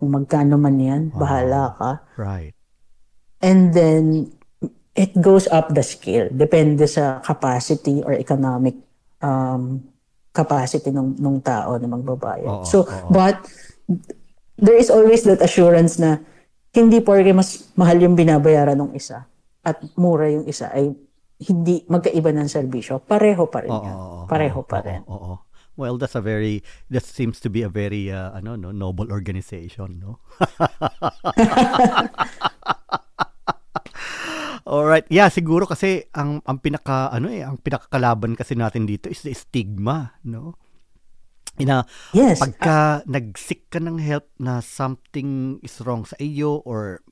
[0.00, 1.20] kung magkano man yan, wow.
[1.22, 1.90] bahala ka.
[2.16, 2.52] Right.
[3.38, 4.32] And then,
[4.98, 6.26] it goes up the scale.
[6.32, 8.74] Depende sa capacity or economic
[9.22, 9.84] um,
[10.34, 12.48] capacity ng, ng tao na magbabayad.
[12.48, 13.08] Oo, so, oo.
[13.14, 13.38] but,
[14.58, 16.18] there is always that assurance na
[16.74, 19.24] hindi porke mas mahal yung binabayaran ng isa
[19.62, 20.92] at mura yung isa ay
[21.38, 22.98] hindi magkaiba ng serbisyo.
[22.98, 23.70] Pareho pa rin.
[23.70, 25.06] Oo, Pareho pa rin.
[25.06, 25.34] Oo, oo.
[25.78, 30.02] Well, that's a very that seems to be a very uh, ano no noble organization,
[30.02, 30.18] no?
[34.68, 35.06] All right.
[35.06, 39.30] Yeah, siguro kasi ang ang pinaka ano eh, ang pinakakalaban kasi natin dito is the
[39.32, 40.58] stigma, no?
[41.58, 41.82] Ina,
[42.14, 42.38] yes.
[42.38, 47.02] pagka uh, nag-seek ka ng help na something is wrong sa iyo or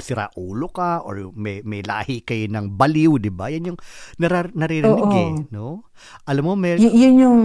[0.00, 3.52] sira ulo ka or may may lahi kayo ng baliw, 'di ba?
[3.52, 3.78] Yan yung
[4.16, 5.84] narar- naririnig oh, eh, no?
[6.24, 7.40] Alam mo, may y- yun yung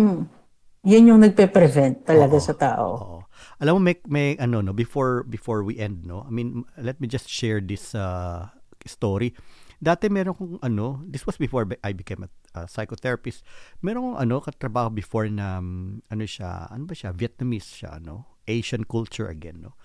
[0.86, 2.88] yun yung nagpe-prevent talaga oo, sa tao.
[2.96, 3.20] Oo.
[3.60, 6.24] Alam mo may may ano no before before we end no.
[6.28, 8.52] I mean, let me just share this uh,
[8.86, 9.34] story.
[9.82, 13.44] Dati meron kong ano, this was before I became a uh, psychotherapist.
[13.84, 18.40] Meron kong ano, katrabaho before na um, ano siya, ano ba siya, Vietnamese siya, no?
[18.48, 19.76] Asian culture again, no?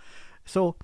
[0.46, 0.78] So,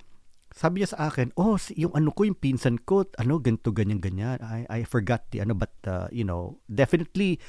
[0.51, 4.43] sabi niya sa akin, oh, yung ano ko, yung pinsan ko, ano, ganito, ganyan, ganyan.
[4.43, 7.39] I, I forgot the ano, but, uh, you know, definitely,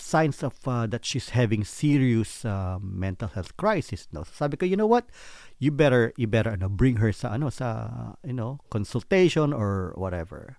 [0.00, 4.22] signs of uh, that she's having serious uh, mental health crisis no?
[4.24, 5.10] So sabi ko you know what?
[5.58, 10.58] You better you better ano bring her sa ano sa you know consultation or whatever.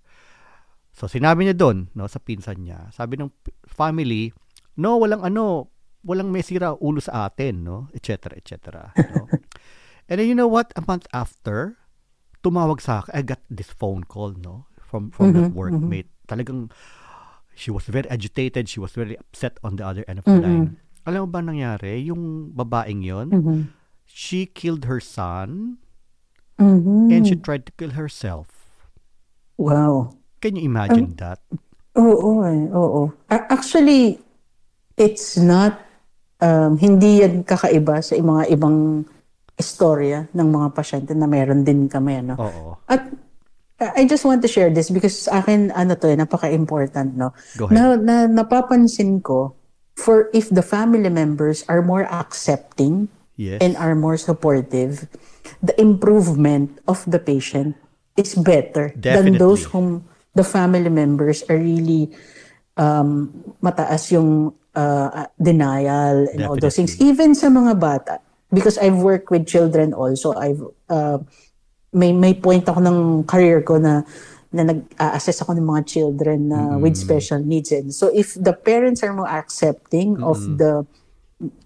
[0.94, 2.92] So sinabi niya doon no sa pinsan niya.
[2.92, 3.32] Sabi ng
[3.66, 4.36] family
[4.78, 5.74] no walang ano
[6.04, 7.88] walang may sira ulo sa atin no?
[7.96, 9.26] Etc etc no?
[10.12, 10.70] and then you know what?
[10.76, 11.80] A month after
[12.46, 13.12] tumawag sa akin.
[13.16, 14.68] I got this phone call no?
[14.84, 16.10] From from mm-hmm, that workmate.
[16.10, 16.20] Mm-hmm.
[16.30, 16.70] talagang
[17.60, 20.48] she was very agitated, she was very upset on the other end of the mm-hmm.
[20.48, 20.80] line.
[21.04, 22.08] Alam mo ba nangyari?
[22.08, 23.60] Yung babaeng yon, mm-hmm.
[24.08, 25.78] she killed her son
[26.56, 27.12] mm-hmm.
[27.12, 28.48] and she tried to kill herself.
[29.60, 30.16] Wow.
[30.40, 31.44] Can you imagine um, that?
[32.00, 33.12] Oo, eh, oo.
[33.28, 34.24] Actually,
[34.96, 35.84] it's not,
[36.40, 39.04] um, hindi yan kakaiba sa mga ibang
[39.60, 42.24] istorya ng mga pasyente na meron din kami.
[42.24, 42.40] Ano?
[42.40, 42.80] Oo.
[42.88, 43.04] At
[43.80, 47.32] I just want to share this because sa akin, ano to, eh, napaka-important, no?
[47.56, 47.76] Go ahead.
[47.76, 49.56] Na, na, napapansin ko
[49.96, 53.08] for if the family members are more accepting
[53.40, 53.64] Yes.
[53.64, 55.08] and are more supportive,
[55.64, 57.80] the improvement of the patient
[58.20, 59.40] is better than Definitely.
[59.40, 60.04] those whom
[60.36, 62.12] the family members are really
[62.76, 63.32] um,
[63.64, 67.00] mataas yung uh, denial and all those things.
[67.00, 68.20] Even sa mga bata,
[68.52, 70.60] because I've worked with children also, I've
[70.92, 71.20] uh,
[71.94, 74.04] may may point ako ng career ko na
[74.50, 77.70] na nag-assess ako ng mga children na with special needs.
[77.70, 80.90] And so if the parents are more accepting of the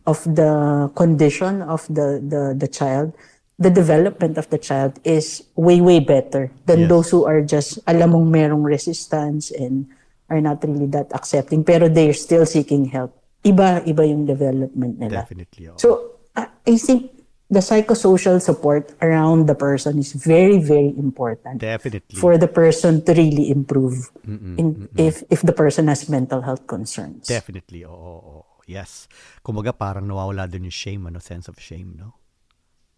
[0.03, 3.15] of the condition of the, the the child,
[3.55, 6.89] the development of the child is way way better than Yes.
[6.91, 9.87] those who are just alam mong merong resistance and
[10.27, 13.15] are not really that accepting pero they're still seeking help.
[13.47, 15.23] Iba iba yung development nila.
[15.23, 15.71] Definitely.
[15.71, 15.79] oo.
[15.79, 22.15] So I think the psychosocial support around the person is very very important Definitely.
[22.19, 27.27] for the person to really improve in if if the person has mental health concerns.
[27.27, 27.85] Definitely.
[27.85, 28.43] Oo, oo, oo.
[28.63, 29.11] Yes.
[29.43, 32.15] Kumaga parang nawawala din yung shame, ano, sense of shame, no?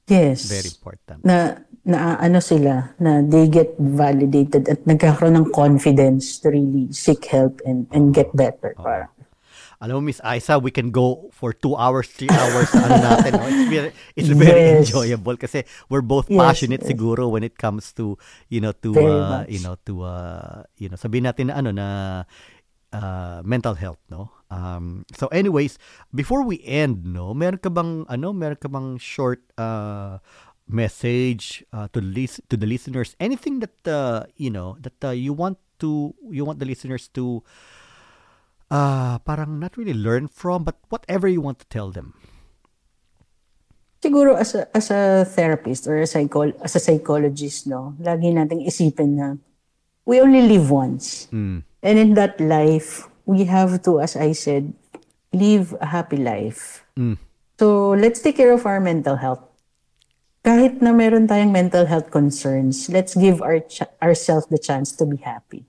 [0.06, 0.46] Yes.
[0.46, 1.26] Very important.
[1.26, 7.26] na na ano sila na they get validated at nagkakaroon ng confidence to really seek
[7.30, 8.78] help and and get better.
[8.78, 9.10] Parang,
[9.86, 13.38] Alam mo, Miss Isa, we can go for two hours, three hours ano natin.
[13.38, 13.46] No?
[13.46, 14.90] It's very, it's very Yes.
[14.90, 15.62] enjoyable kasi
[15.94, 16.90] we're both Yes, passionate yes.
[16.90, 18.18] siguro when it comes to,
[18.50, 19.54] you know, to, Very uh, much.
[19.54, 21.88] you know, to, uh, you know, sabihin natin na ano na
[22.90, 24.34] uh, mental health, no?
[24.50, 25.78] Um, so anyways,
[26.10, 30.18] before we end, no, meron ka bang, ano, meron ka bang short, uh,
[30.66, 35.30] message uh, to lis- to the listeners anything that uh, you know that uh, you
[35.30, 37.46] want to you want the listeners to
[38.76, 42.12] uh, parang not really learn from, but whatever you want to tell them.
[44.06, 48.62] siguro as a, as a therapist or a psychol as a psychologist no lagi nating
[48.62, 49.28] isipin na
[50.06, 51.66] we only live once Mm.
[51.82, 54.78] and in that life we have to as I said
[55.34, 57.18] live a happy life Mm.
[57.58, 59.42] so let's take care of our mental health
[60.46, 65.10] kahit na meron tayong mental health concerns let's give our ch- ourselves the chance to
[65.10, 65.66] be happy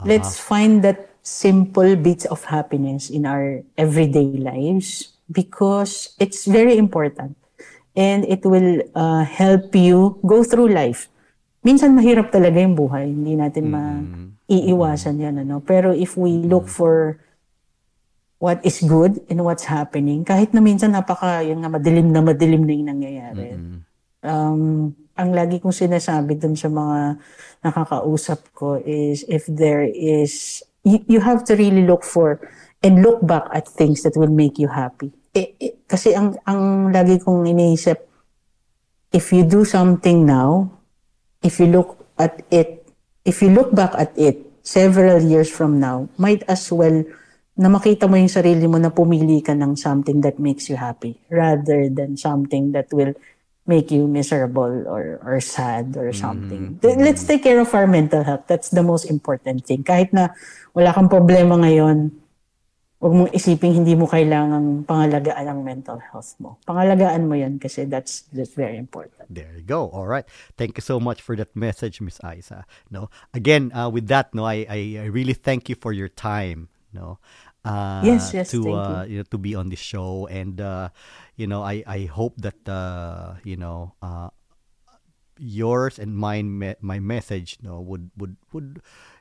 [0.00, 7.36] let's find that simple bits of happiness in our everyday lives because it's very important
[7.96, 11.10] and it will uh, help you go through life.
[11.60, 15.44] Minsan mahirap talaga yung buhay, hindi natin maiiwasan yan.
[15.44, 15.60] Ano?
[15.60, 17.20] Pero if we look for
[18.40, 22.64] what is good and what's happening, kahit na minsan napaka, yun nga, madilim na madilim
[22.64, 23.48] na yung nangyayari.
[24.24, 27.20] Um, ang lagi kong sinasabi dun sa mga
[27.60, 32.40] nakakausap ko is if there is, you, you have to really look for
[32.82, 35.12] and look back at things that will make you happy.
[35.34, 38.00] Eh, eh, kasi ang, ang lagi kong iniisip,
[39.12, 40.70] if you do something now,
[41.42, 42.88] if you look at it,
[43.24, 47.04] if you look back at it several years from now, might as well
[47.60, 51.20] na makita mo yung sarili mo na pumili ka ng something that makes you happy
[51.28, 53.12] rather than something that will
[53.68, 56.80] make you miserable or or sad or something.
[56.80, 58.48] Th- Let's take care of our mental health.
[58.48, 59.84] That's the most important thing.
[59.84, 60.32] Kahit na
[60.76, 62.10] wala kang problema ngayon,
[63.00, 66.60] huwag mong isiping hindi mo kailangang pangalagaan ang mental health mo.
[66.68, 69.24] Pangalagaan mo yan kasi that's that's very important.
[69.32, 69.88] There you go.
[69.88, 70.28] All right.
[70.60, 72.68] Thank you so much for that message, Miss Isa.
[72.92, 73.08] No.
[73.32, 76.68] Again, uh, with that, no, I, I I really thank you for your time.
[76.92, 77.16] No.
[77.64, 78.76] Uh, Yes, yes, To thank you.
[78.76, 80.88] uh, you know, to be on the show, and uh,
[81.36, 84.28] you know, I I hope that uh, you know, uh,
[85.40, 88.80] yours and mine me- my message no would would would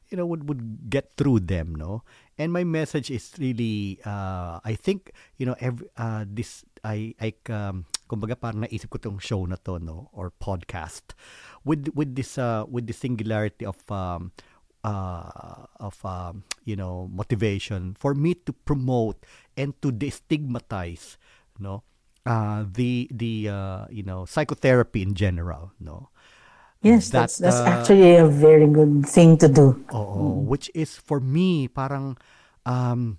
[0.10, 2.04] you know would would get through them no?
[2.38, 7.34] And my message is really uh I think you know every uh this I I
[7.54, 10.10] um kumbaga parang naisip ko tong show na to no?
[10.14, 11.14] Or podcast.
[11.62, 14.34] With with this uh with the singularity of um
[14.82, 19.22] uh of um you know motivation for me to promote
[19.54, 21.22] and to destigmatize
[21.62, 21.86] no?
[22.26, 26.10] Uh the the uh you know psychotherapy in general no
[26.82, 29.76] Yes, That, that's that's uh, actually a very good thing to do.
[29.92, 32.18] Oo, which is for me parang
[32.66, 33.18] um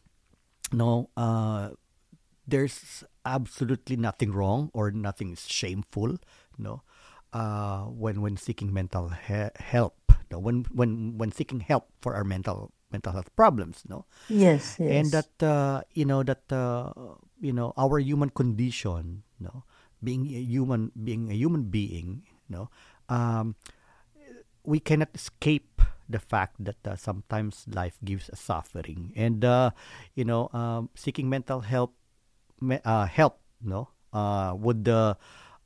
[0.73, 1.75] no uh
[2.47, 6.17] there's absolutely nothing wrong or nothing shameful
[6.59, 6.83] no
[7.33, 9.99] uh when when seeking mental he- help
[10.31, 14.91] no when when when seeking help for our mental mental health problems no Yes, yes.
[14.91, 16.93] and that uh, you know that uh,
[17.41, 19.65] you know our human condition no
[20.03, 22.71] being a human being a human being no
[23.11, 23.57] um,
[24.65, 29.13] we cannot escape the fact that uh, sometimes life gives us suffering.
[29.17, 29.71] And uh,
[30.15, 31.95] you know um, seeking mental help
[32.63, 35.15] uh, help no uh, would uh,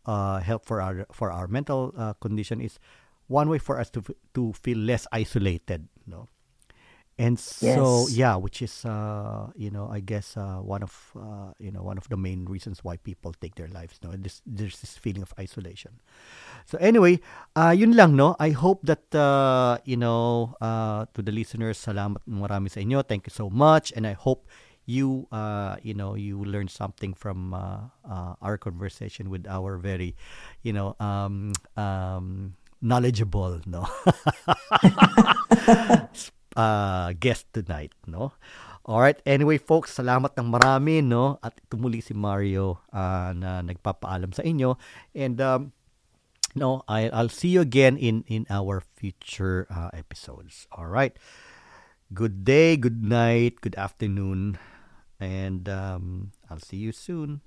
[0.07, 2.79] uh, help for our for our mental condition is
[3.27, 4.03] one way for us to
[4.35, 6.29] to feel less isolated no
[7.19, 8.09] And so, Yes.
[8.09, 11.97] yeah, which is, uh, you know, I guess uh, one of, uh, you know, one
[11.97, 14.01] of the main reasons why people take their lives.
[14.03, 16.01] No, this there's this feeling of isolation.
[16.67, 17.21] So anyway,
[17.57, 18.37] uh, yun lang, no.
[18.41, 23.03] I hope that, uh, you know, uh, to the listeners, salamat marami sa inyo.
[23.07, 24.47] Thank you so much, and I hope
[24.87, 30.15] you, uh, you know, you learned something from uh, uh, our conversation with our very,
[30.63, 33.87] you know, um, um, knowledgeable, no.
[36.57, 38.33] uh, guest tonight, no?
[38.85, 41.41] Alright, anyway folks, salamat ng marami, no?
[41.41, 44.77] At tumuli si Mario uh, na nagpapaalam sa inyo.
[45.17, 45.73] And, um,
[46.53, 50.69] no, I, I'll see you again in, in our future uh, episodes.
[50.69, 51.17] Alright,
[52.13, 54.61] good day, good night, good afternoon,
[55.17, 57.41] and um, I'll see you soon.